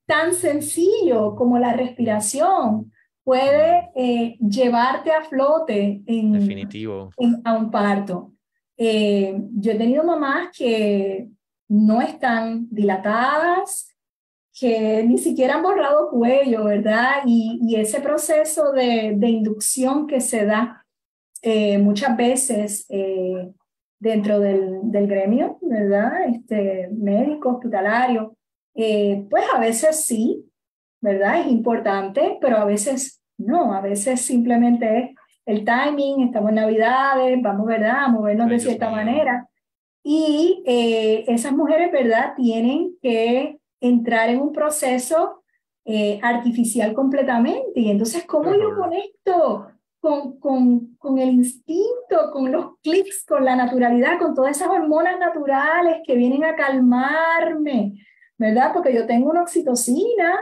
[0.08, 2.91] Tan sencillo como la respiración
[3.24, 7.12] puede eh, llevarte a flote en, Definitivo.
[7.43, 8.34] a un parto.
[8.78, 11.28] Eh, yo he tenido mamás que
[11.68, 13.93] no están dilatadas,
[14.58, 17.24] que ni siquiera han borrado cuello, ¿verdad?
[17.26, 20.86] Y, y ese proceso de, de, inducción que se da
[21.41, 23.52] eh, muchas veces eh,
[24.00, 26.28] dentro del, del, gremio, ¿verdad?
[26.30, 28.36] Este, médico, hospitalario,
[28.76, 30.45] eh, pues a veces sí,
[31.02, 31.41] ¿verdad?
[31.41, 35.10] Es importante, pero a veces no, a veces simplemente es
[35.45, 38.04] el timing, estamos en Navidades, vamos, ¿verdad?
[38.04, 39.48] A movernos de cierta manera.
[40.04, 42.34] Y esas mujeres, ¿verdad?
[42.36, 45.43] Tienen que entrar en un proceso
[46.22, 47.80] artificial completamente.
[47.80, 49.68] Y entonces, ¿cómo yo conecto
[50.00, 55.20] con, con, con, el instinto, con los clics, con la naturalidad, con todas esas hormonas
[55.20, 58.06] naturales que vienen a calmarme,
[58.38, 58.72] ¿verdad?
[58.74, 60.39] Porque yo tengo una oxitocina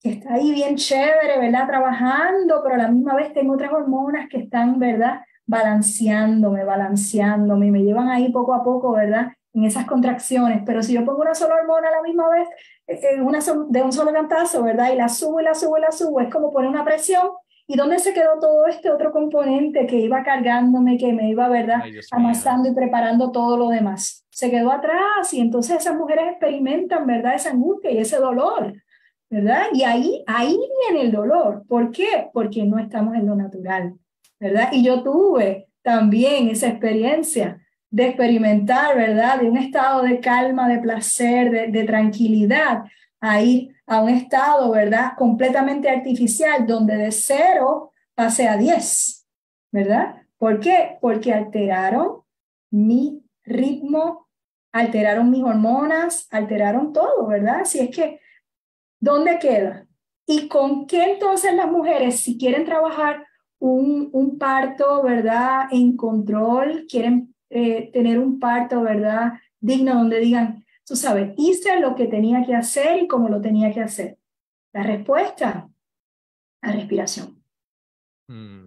[0.00, 1.66] que está ahí bien chévere, ¿verdad?
[1.66, 5.22] Trabajando, pero a la misma vez tengo otras hormonas que están, ¿verdad?
[5.46, 9.32] Balanceándome, balanceándome, me llevan ahí poco a poco, ¿verdad?
[9.54, 10.62] En esas contracciones.
[10.66, 12.48] Pero si yo pongo una sola hormona a la misma vez,
[12.86, 13.38] eh, eh, una,
[13.68, 14.92] de un solo cantazo, ¿verdad?
[14.92, 17.28] Y la subo y la subo la subo, es como poner una presión
[17.66, 21.80] ¿Y dónde se quedó todo este otro componente que iba cargándome, que me iba, ¿verdad?,
[22.10, 24.26] amasando y preparando todo lo demás.
[24.30, 28.74] Se quedó atrás y entonces esas mujeres experimentan, ¿verdad?, esa angustia y ese dolor,
[29.30, 29.64] ¿verdad?
[29.72, 30.58] Y ahí, ahí
[30.90, 31.64] viene el dolor.
[31.66, 32.28] ¿Por qué?
[32.34, 33.94] Porque no estamos en lo natural,
[34.38, 34.68] ¿verdad?
[34.72, 37.60] Y yo tuve también esa experiencia
[37.90, 42.82] de experimentar, ¿verdad?, de un estado de calma, de placer, de, de tranquilidad,
[43.26, 45.14] a ir a un estado, ¿verdad?
[45.16, 49.26] Completamente artificial, donde de cero pase a diez,
[49.72, 50.26] ¿verdad?
[50.36, 50.98] ¿Por qué?
[51.00, 52.22] Porque alteraron
[52.70, 54.28] mi ritmo,
[54.72, 57.64] alteraron mis hormonas, alteraron todo, ¿verdad?
[57.64, 58.20] Si es que,
[59.00, 59.86] ¿dónde queda?
[60.26, 63.26] ¿Y con qué entonces las mujeres, si quieren trabajar
[63.58, 65.62] un, un parto, ¿verdad?
[65.70, 69.32] En control, quieren eh, tener un parto, ¿verdad?
[69.60, 73.72] Digno, donde digan, tú sabes, hice lo que tenía que hacer y cómo lo tenía
[73.72, 74.18] que hacer.
[74.72, 75.68] La respuesta,
[76.62, 77.42] la respiración.
[78.28, 78.66] Mm.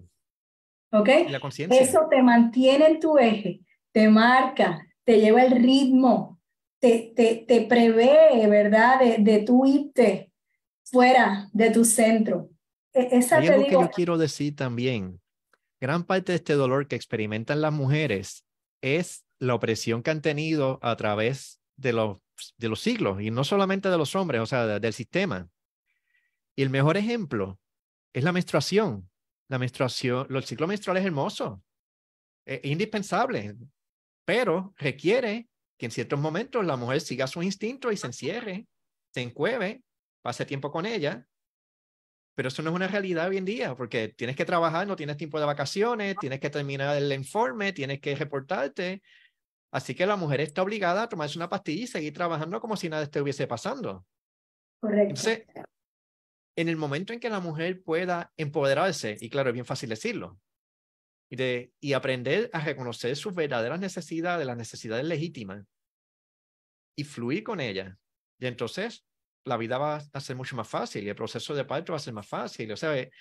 [0.93, 1.09] ¿Ok?
[1.30, 3.61] La Eso te mantiene en tu eje,
[3.91, 6.39] te marca, te lleva el ritmo,
[6.80, 8.99] te, te, te prevé, ¿verdad?
[8.99, 10.32] De, de tu irte
[10.84, 12.49] fuera de tu centro.
[12.93, 15.22] E, esa Hay algo que yo quiero decir también.
[15.80, 18.45] Gran parte de este dolor que experimentan las mujeres
[18.82, 22.17] es la opresión que han tenido a través de los,
[22.57, 25.47] de los siglos, y no solamente de los hombres, o sea, del sistema.
[26.55, 27.59] Y el mejor ejemplo
[28.11, 29.09] es la menstruación.
[29.47, 31.63] La menstruación, el ciclo menstrual es hermoso,
[32.45, 33.55] es indispensable,
[34.25, 35.47] pero requiere
[35.78, 38.67] que en ciertos momentos la mujer siga su instinto y se encierre,
[39.13, 39.84] se encueve,
[40.21, 41.25] pase tiempo con ella.
[42.36, 45.17] Pero eso no es una realidad hoy en día, porque tienes que trabajar, no tienes
[45.17, 49.01] tiempo de vacaciones, tienes que terminar el informe, tienes que reportarte.
[49.72, 52.89] Así que la mujer está obligada a tomarse una pastilla y seguir trabajando como si
[52.89, 54.05] nada estuviese pasando.
[54.80, 55.09] Correcto.
[55.09, 55.45] Entonces,
[56.55, 60.39] en el momento en que la mujer pueda empoderarse, y claro, es bien fácil decirlo,
[61.30, 65.65] y, de, y aprender a reconocer sus verdaderas necesidades, las necesidades legítimas,
[66.97, 67.95] y fluir con ellas.
[68.39, 69.05] Y entonces
[69.45, 72.01] la vida va a ser mucho más fácil y el proceso de parto va a
[72.01, 72.72] ser más fácil.
[72.72, 73.11] O sea, eh,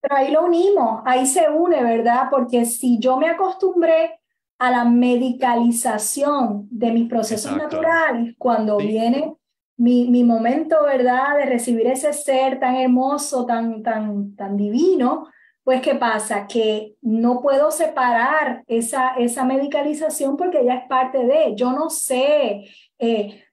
[0.00, 2.28] pero ahí lo unimos, ahí se une, ¿verdad?
[2.30, 4.20] Porque si yo me acostumbré
[4.58, 9.34] a la medicalización de mis procesos naturales, cuando viene
[9.76, 15.28] mi, mi, momento, ¿verdad?, de recibir ese ser tan hermoso, tan, tan, tan divino,
[15.66, 16.46] pues ¿qué pasa?
[16.46, 22.64] Que no puedo separar esa, esa medicalización porque ya es parte de, yo no sé
[22.98, 23.44] eh,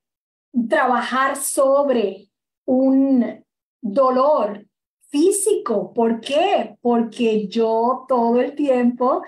[0.69, 2.27] trabajar sobre
[2.65, 3.43] un
[3.81, 4.65] dolor
[5.09, 5.91] físico.
[5.91, 6.77] ¿Por qué?
[6.81, 9.23] Porque yo todo el tiempo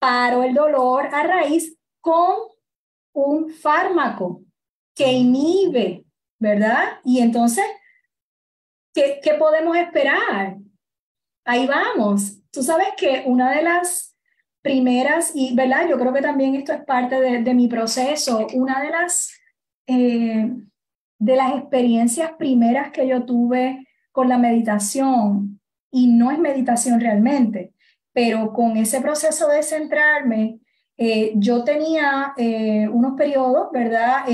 [0.00, 2.48] paro el dolor a raíz con
[3.12, 4.42] un fármaco
[4.96, 6.04] que inhibe
[6.40, 6.98] ¿verdad?
[7.04, 7.64] Y entonces,
[8.92, 10.56] ¿qué, qué podemos esperar?
[11.44, 12.38] Ahí vamos.
[12.50, 14.16] Tú sabes que una de las
[14.62, 15.86] primeras, y ¿verdad?
[15.88, 19.32] Yo creo que también esto es parte de, de mi proceso, una de las,
[19.86, 20.50] eh,
[21.18, 25.60] de las experiencias primeras que yo tuve con la meditación,
[25.92, 27.74] y no es meditación realmente,
[28.12, 30.60] pero con ese proceso de centrarme,
[30.96, 34.24] eh, yo tenía eh, unos periodos, ¿verdad?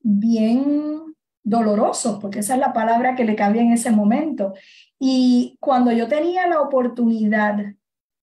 [0.00, 1.04] bien
[1.44, 4.54] dolorosos, porque esa es la palabra que le cabía en ese momento.
[4.98, 7.56] Y cuando yo tenía la oportunidad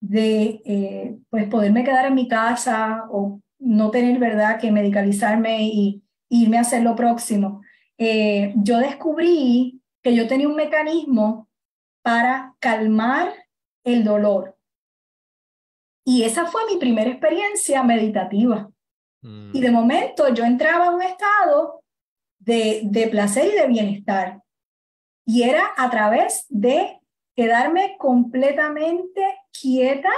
[0.02, 6.04] de eh, pues poderme quedar en mi casa o no tener verdad que medicalizarme y,
[6.34, 7.62] irme a hacer lo próximo,
[7.98, 11.50] eh, yo descubrí que yo tenía un mecanismo
[12.02, 13.34] para calmar
[13.84, 14.56] el dolor.
[16.04, 18.70] Y esa fue mi primera experiencia meditativa.
[19.24, 19.74] Y de mm.
[19.74, 21.84] momento yo entraba a un estado
[22.40, 24.42] de, placer y de bienestar.
[25.26, 27.00] Y era a través de
[27.36, 29.22] quedarme completamente
[29.52, 30.10] quieta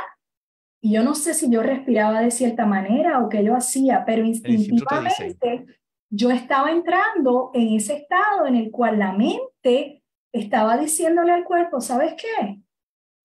[0.82, 4.26] y yo no sé si yo respiraba de cierta manera o qué yo hacía, pero
[4.26, 5.66] instintivamente
[6.10, 10.04] yo estaba entrando en ese estado en el cual la mente
[10.34, 12.60] estaba diciéndole al cuerpo, ¿sabes qué?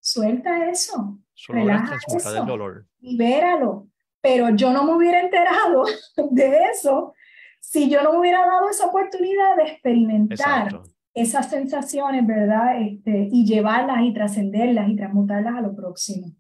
[0.01, 1.19] Suelta eso.
[1.47, 2.87] Relaja eso, del dolor.
[3.01, 3.89] Libéralo.
[4.21, 5.85] Pero yo no me hubiera enterado
[6.31, 7.15] de eso
[7.61, 10.81] si yo no me hubiera dado esa oportunidad de experimentar
[11.15, 12.81] esas sensaciones, ¿verdad?
[12.81, 16.33] Este, y llevarlas y trascenderlas y transmutarlas a lo próximo.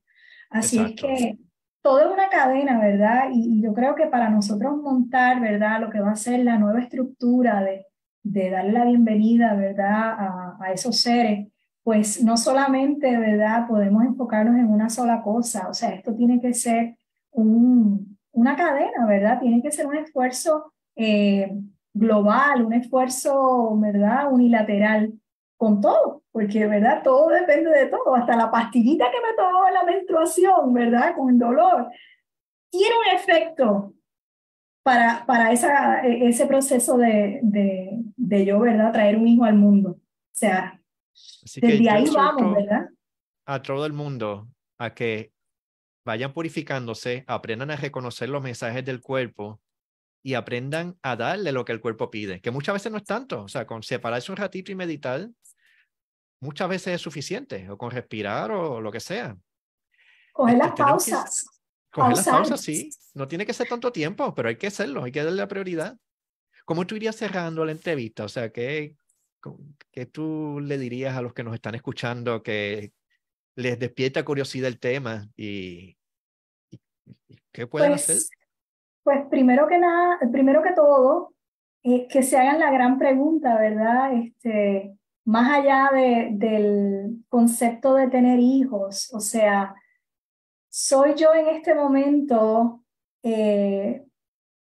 [0.51, 1.39] Así es que
[1.83, 3.31] todo es una cadena, ¿verdad?
[3.33, 5.81] Y, yo creo que para nosotros montar, ¿verdad?
[5.81, 7.87] Lo que va a ser la nueva estructura de,
[8.23, 10.13] de darle la bienvenida, ¿verdad?
[10.19, 11.49] A, a esos seres,
[11.89, 13.67] pues no solamente, ¿verdad?
[13.67, 16.99] Podemos enfocarnos en una sola cosa, o sea, esto tiene que ser
[17.31, 19.41] un, una cadena, ¿verdad?
[19.41, 21.51] Tiene que ser un esfuerzo eh,
[21.95, 24.31] global, un esfuerzo, ¿verdad?
[24.31, 25.15] Unilateral
[25.57, 27.01] con todo, porque, ¿verdad?
[27.03, 31.17] Todo depende de todo, hasta la pastillita que me tomó en la menstruación, ¿verdad?
[31.17, 31.89] Con el dolor,
[32.69, 33.95] tiene un efecto
[34.83, 38.93] para, para esa, e, ese proceso de, de, de yo, ¿verdad?
[38.93, 39.93] Traer un hijo al mundo.
[39.93, 40.78] O sea,
[41.57, 42.89] desde ahí vamos, ¿verdad?
[43.47, 44.49] A todo el mundo
[44.79, 45.33] a que
[46.05, 49.61] vayan purificándose, aprendan a reconocer los mensajes del cuerpo
[50.23, 53.43] y aprendan a darle lo que el cuerpo pide, que muchas veces no es tanto,
[53.43, 55.29] o sea, con separarse un ratito y meditar,
[56.41, 59.37] muchas veces es suficiente, o con respirar o lo que sea.
[60.33, 61.47] Coger las pausas.
[61.91, 62.91] coger las pausas, sí.
[63.15, 65.97] No tiene que ser tanto tiempo, pero hay que hacerlo, hay que darle la prioridad.
[66.65, 68.25] ¿Cómo tú irías cerrando la entrevista?
[68.25, 68.95] O sea, ¿qué,
[69.93, 72.93] ¿qué tú le dirías a los que nos están escuchando que
[73.57, 75.97] les despierta curiosidad el tema y,
[77.53, 78.23] qué pueden pues, hacer?
[79.03, 81.35] Pues primero que nada, primero que todo,
[81.83, 84.13] eh, que se hagan la gran pregunta, ¿verdad?
[84.15, 89.75] Este, más allá de, del concepto de tener hijos, o sea,
[90.69, 92.85] ¿soy yo en este momento
[93.23, 94.05] eh,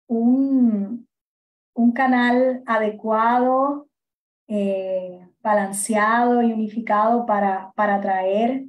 [0.07, 1.07] un,
[1.73, 3.86] un canal adecuado,
[4.47, 8.65] eh, balanceado y unificado para, para traer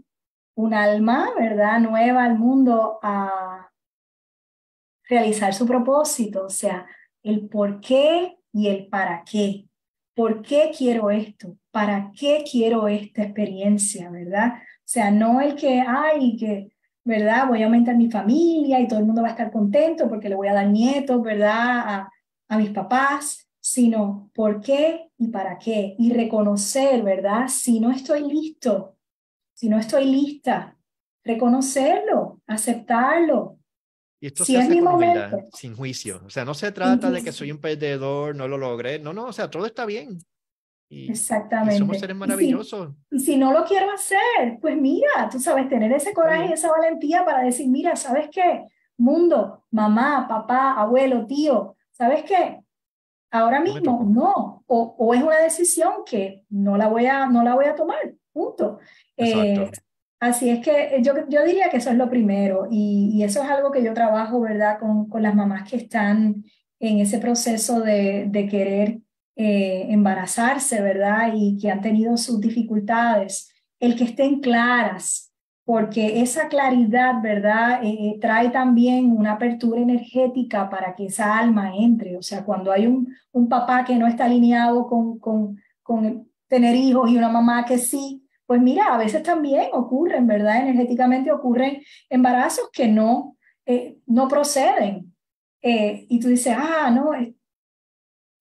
[0.54, 1.80] un alma, ¿verdad?
[1.80, 3.70] Nueva al mundo a
[5.08, 6.86] realizar su propósito, o sea,
[7.22, 9.66] el por qué y el para qué.
[10.14, 11.56] ¿Por qué quiero esto?
[11.70, 14.54] ¿Para qué quiero esta experiencia, verdad?
[14.56, 16.72] O sea, no el que, ay, que,
[17.04, 17.46] ¿verdad?
[17.46, 20.34] Voy a aumentar mi familia y todo el mundo va a estar contento porque le
[20.34, 21.78] voy a dar nietos, ¿verdad?
[21.78, 22.12] A,
[22.48, 25.94] a mis papás, sino por qué y para qué.
[25.98, 27.48] Y reconocer, ¿verdad?
[27.48, 28.96] Si no estoy listo,
[29.52, 30.76] si no estoy lista,
[31.22, 33.58] reconocerlo, aceptarlo.
[34.20, 35.38] Y esto si se es mi momento.
[35.52, 36.22] sin juicio.
[36.24, 38.98] O sea, no se trata de que soy un perdedor, no lo logré.
[38.98, 40.18] No, no, o sea, todo está bien.
[40.88, 41.76] Exactamente.
[41.76, 42.94] somos seres maravillosos.
[43.10, 46.70] Y si, no lo quiero hacer, pues mira, tú sabes, tener ese coraje y esa
[46.70, 48.64] valentía para decir, mira, ¿sabes qué?
[48.96, 52.62] Mundo, mamá, papá, abuelo, tío, ¿sabes qué?
[53.30, 57.54] Ahora mismo no, o, o, es una decisión que no la voy a, no la
[57.54, 57.98] voy a tomar,
[58.32, 58.78] punto.
[59.16, 59.70] Eh,
[60.18, 63.50] así es que yo, yo diría que eso es lo primero y, y eso es
[63.50, 64.78] algo que yo trabajo, ¿verdad?
[64.78, 66.42] Con, con, las mamás que están
[66.80, 69.00] en ese proceso de, de querer
[69.36, 71.32] eh, embarazarse, ¿verdad?
[71.34, 75.27] Y que han tenido sus dificultades, el que estén claras
[75.68, 77.84] porque esa claridad, ¿verdad?
[77.84, 82.16] Eh, eh, trae también una apertura energética para que esa alma entre.
[82.16, 86.74] O sea, cuando hay un, un papá que no está alineado con, con, con tener
[86.74, 90.62] hijos y una mamá que sí, pues mira, a veces también ocurren, ¿verdad?
[90.62, 95.14] Energéticamente ocurren embarazos que no, eh, no proceden.
[95.60, 97.14] y tú dices, ah, no, o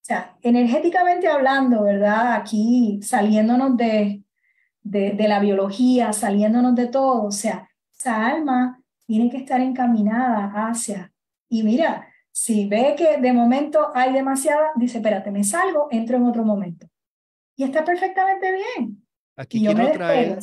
[0.00, 2.36] sea, energéticamente hablando, ¿verdad?
[2.36, 4.22] Aquí saliéndonos de,
[4.90, 7.24] de, la biología, saliéndonos de todo.
[7.24, 11.12] O sea, esa alma tiene que estar encaminada hacia.
[11.48, 16.24] Y mira, si ve que de momento hay demasiada, dice, espérate, me salgo, entro en
[16.24, 16.88] otro momento.
[17.56, 19.04] Y está perfectamente bien.
[19.36, 20.38] Aquí quiero traer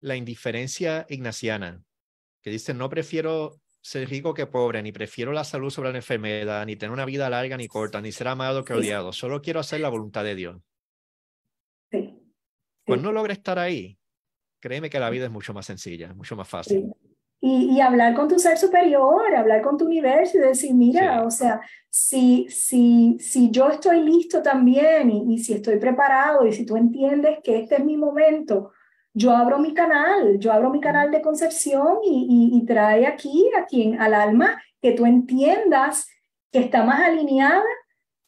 [0.00, 1.82] la indiferencia ignaciana,
[2.42, 6.64] que dice, no prefiero ser rico que pobre, ni prefiero la salud sobre la enfermedad,
[6.66, 9.12] ni tener una vida larga ni corta, ni ser amado que odiado.
[9.12, 10.56] Solo quiero hacer la voluntad de Dios.
[12.88, 13.98] Cuando no logra estar ahí,
[14.60, 16.92] créeme que la vida es mucho más sencilla, mucho más fácil.
[17.40, 21.30] Y, y, hablar con tu ser superior, hablar con tu universo y decir, mira, o
[21.30, 26.66] sea, si, si, si yo estoy listo también y, y, si estoy preparado y si
[26.66, 28.72] tú entiendes que este es mi momento,
[29.14, 33.66] yo abro mi canal, yo abro mi canal de concepción y, y, trae aquí a
[33.66, 36.08] quien, al alma, que tú entiendas
[36.50, 37.62] que está más alineada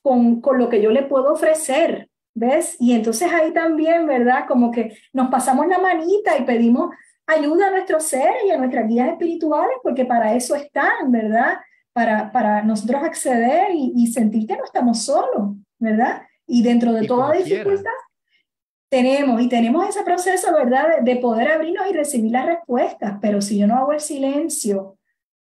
[0.03, 2.77] con, con lo que yo le puedo ofrecer, ¿Ves?
[2.79, 4.47] Y entonces ahí también, ¿verdad?
[4.47, 6.91] Como que nos pasamos la manita y pedimos
[7.27, 11.59] ayuda a nuestros seres y a nuestras guías espirituales, porque para eso están, ¿verdad?
[11.93, 16.23] Para, para nosotros acceder y, sentir que no estamos solos, ¿verdad?
[16.47, 17.91] Y dentro de toda dificultad
[18.89, 20.97] tenemos, y tenemos ese proceso, ¿verdad?
[20.99, 24.99] De, de, poder abrirnos y recibir las respuestas, pero si yo no hago el silencio,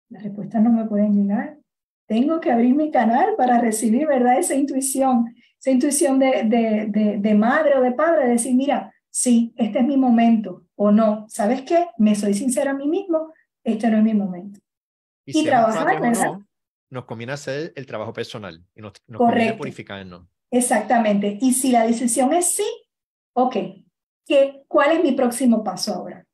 [0.09, 1.57] las respuestas no me pueden llegar.
[2.07, 4.37] Tengo que abrir mi canal para recibir, ¿verdad?
[4.37, 9.53] Esa intuición esa intuición de, de, de, madre o de padre, de decir, mira, sí,
[9.57, 11.88] este es mi momento, o no, ¿sabes qué?
[11.97, 13.34] Me soy sincera a mí mismo,
[13.64, 14.60] este no es mi momento.
[15.26, 16.39] Y, trabajar, ¿verdad?
[16.89, 20.28] nos conviene hacer el trabajo personal y nos, nos conviene purificarnos.
[20.49, 21.38] Exactamente.
[21.41, 22.66] Y si la decisión es sí,
[23.34, 23.55] ok,
[24.26, 26.26] ¿qué, ¿cuál es mi próximo paso ahora?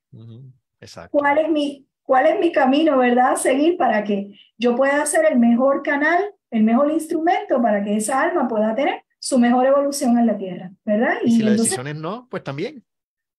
[0.80, 1.18] Exacto.
[1.18, 5.26] ¿Cuál es, mi, ¿Cuál es mi camino, verdad, a seguir para que yo pueda hacer
[5.26, 10.20] el mejor canal, el mejor instrumento para que esa alma pueda tener su mejor evolución
[10.20, 11.16] en la tierra, ¿verdad?
[11.24, 12.86] Y, si la decisión es no, pues también.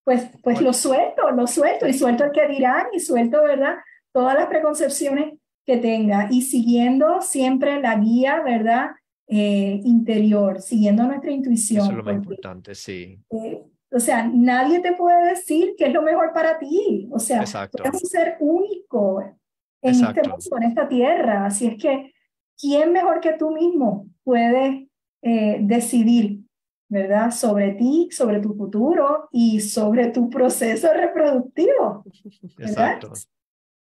[0.02, 3.76] Pues, pues lo suelto, lo suelto y suelto el que dirán y suelto, ¿verdad?
[4.12, 5.34] Todas las preconcepciones
[5.64, 8.96] que tenga y siguiendo siempre la guía, ¿verdad?
[9.28, 11.82] Eh, interior, siguiendo nuestra intuición.
[11.84, 13.20] Eso es lo más importante, sí.
[13.30, 13.62] Eh,
[13.92, 17.08] o sea, nadie te puede decir qué es lo mejor para ti.
[17.12, 17.84] O sea, Exacto.
[18.02, 19.22] ser único
[19.82, 21.46] en este mundo, en esta tierra.
[21.46, 22.12] Así es que
[22.58, 24.85] ¿quién mejor que tú mismo puede
[25.28, 26.38] eh, decidir,
[26.88, 27.32] ¿verdad?
[27.32, 32.04] Sobre ti, sobre tu futuro y sobre tu proceso reproductivo.
[32.58, 33.12] Exacto.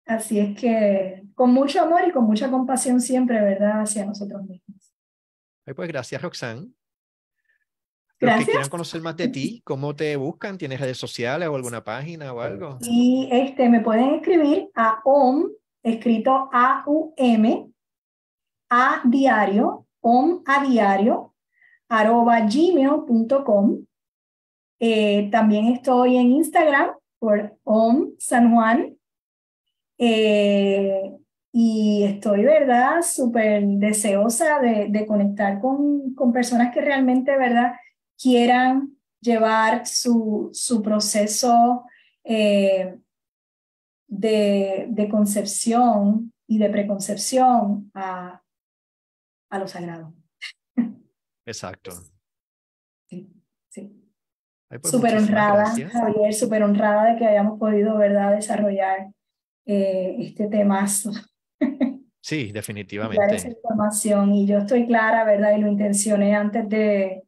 [0.04, 3.80] Así es que con mucho amor y con mucha compasión siempre, ¿verdad?
[3.80, 4.92] Hacia nosotros mismos.
[5.74, 6.68] Pues gracias, Roxanne.
[8.18, 8.40] Gracias.
[8.40, 10.58] Los que quieran conocer más de ti, ¿cómo te buscan?
[10.58, 12.76] ¿Tienes redes sociales o alguna página o algo?
[12.82, 15.48] Y este, me pueden escribir a OM,
[15.82, 17.72] escrito A-U-M,
[18.68, 21.29] a diario, om a diario,
[21.90, 23.84] arroba gmail.com.
[24.78, 28.96] Eh, también estoy en Instagram por om San Juan.
[29.98, 31.12] Eh,
[31.52, 37.74] y estoy, ¿verdad?, súper deseosa de, conectar con, con, personas que realmente, ¿verdad?,
[38.16, 41.84] quieran llevar su, su proceso
[42.22, 42.96] eh,
[44.06, 48.42] de, de, concepción y de preconcepción a,
[49.50, 50.19] a lo sagrado.
[51.50, 51.90] Exacto.
[53.08, 53.28] Sí,
[53.68, 54.00] sí.
[54.68, 59.08] Pues, súper honrada, Javier, súper honrada de que hayamos podido, ¿verdad?, desarrollar
[59.66, 61.10] eh, este temazo.
[62.20, 63.34] Sí, definitivamente.
[63.34, 65.56] esa información y yo estoy clara, ¿verdad?
[65.56, 67.24] Y lo intencioné antes de,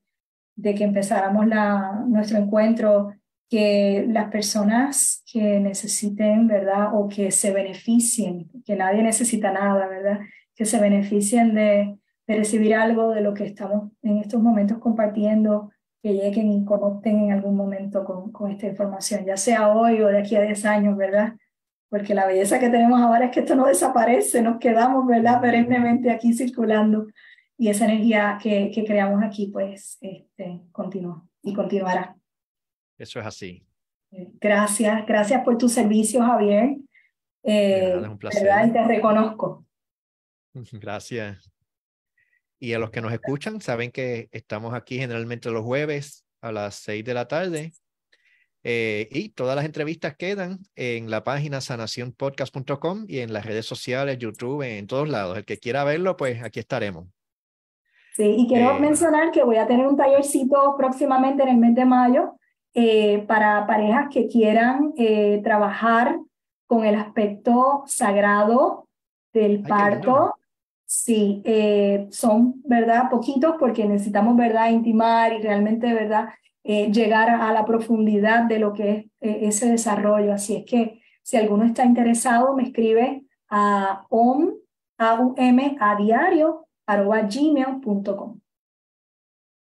[0.55, 3.13] de que empezáramos la, nuestro encuentro,
[3.51, 6.95] que las personas que necesiten, ¿verdad?
[6.95, 10.21] O que se beneficien, que nadie necesita nada, ¿verdad?
[10.55, 11.99] Que se beneficien de,
[12.33, 15.71] de recibir algo de lo que estamos en estos momentos compartiendo,
[16.03, 20.09] que lleguen y conecten en algún momento con, con esta información, ya sea hoy o
[20.09, 21.35] de aquí a 10 años, ¿verdad?
[21.89, 25.41] Porque la belleza que tenemos ahora es que esto no desaparece, nos quedamos, ¿verdad?
[25.41, 27.07] Perennemente aquí circulando
[27.59, 32.17] y esa energía que, que creamos aquí, pues, este, continúa y continuará.
[32.99, 33.67] Eso es así.
[34.41, 36.77] Gracias, gracias por tu servicio, Javier.
[37.43, 38.45] Eh, es un placer.
[38.45, 38.67] ¿verdad?
[38.67, 39.67] Y te reconozco.
[40.73, 41.52] Gracias.
[42.63, 46.77] Y a los que nos escuchan, saben que estamos aquí generalmente los jueves a las
[46.77, 47.73] seis de la tarde.
[48.63, 54.17] Eh, y todas las entrevistas quedan en la página sanacionpodcast.com y en las redes sociales,
[54.19, 55.39] YouTube, en todos lados.
[55.39, 57.09] El que quiera verlo, pues aquí estaremos.
[58.15, 61.75] Sí, y quiero eh, mencionar que voy a tener un tallercito próximamente en el mes
[61.75, 62.37] de mayo
[62.75, 64.95] eh, para parejas que quieran
[65.43, 66.17] trabajar
[66.69, 68.87] con el aspecto sagrado
[69.33, 70.37] del parto
[70.95, 73.09] Sí, eh, son, ¿verdad?
[73.09, 74.71] Poquitos porque necesitamos, ¿verdad?
[74.71, 76.29] Intimar y realmente, ¿verdad?
[76.65, 80.35] Eh, llegar a la profundidad de lo que es eh, ese desarrollo.
[80.35, 84.53] Así es que si alguno está interesado, me escribe a om,
[84.99, 88.41] a, -U -M, a diario, arroba gmail.com.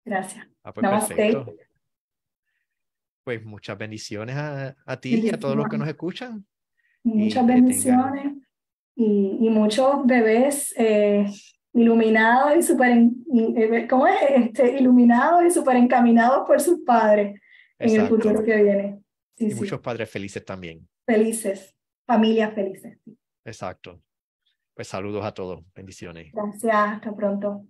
[0.05, 0.47] Gracias.
[0.63, 0.87] Ah, pues,
[3.25, 6.47] pues muchas bendiciones a, a ti y a todos los que nos escuchan.
[7.03, 8.44] Muchas bendiciones
[8.97, 11.27] y, muchos bebés eh,
[11.73, 14.17] iluminados y super, eh, ¿cómo es?
[14.31, 17.41] Este, iluminados y súper encaminados por sus padres
[17.79, 19.01] en el futuro que viene.
[19.37, 20.89] y muchos padres felices también.
[21.07, 21.75] Felices,
[22.07, 22.99] familias felices.
[23.45, 24.01] Exacto.
[24.75, 26.33] Pues saludos a todos, bendiciones.
[26.33, 27.65] Gracias, hasta pronto.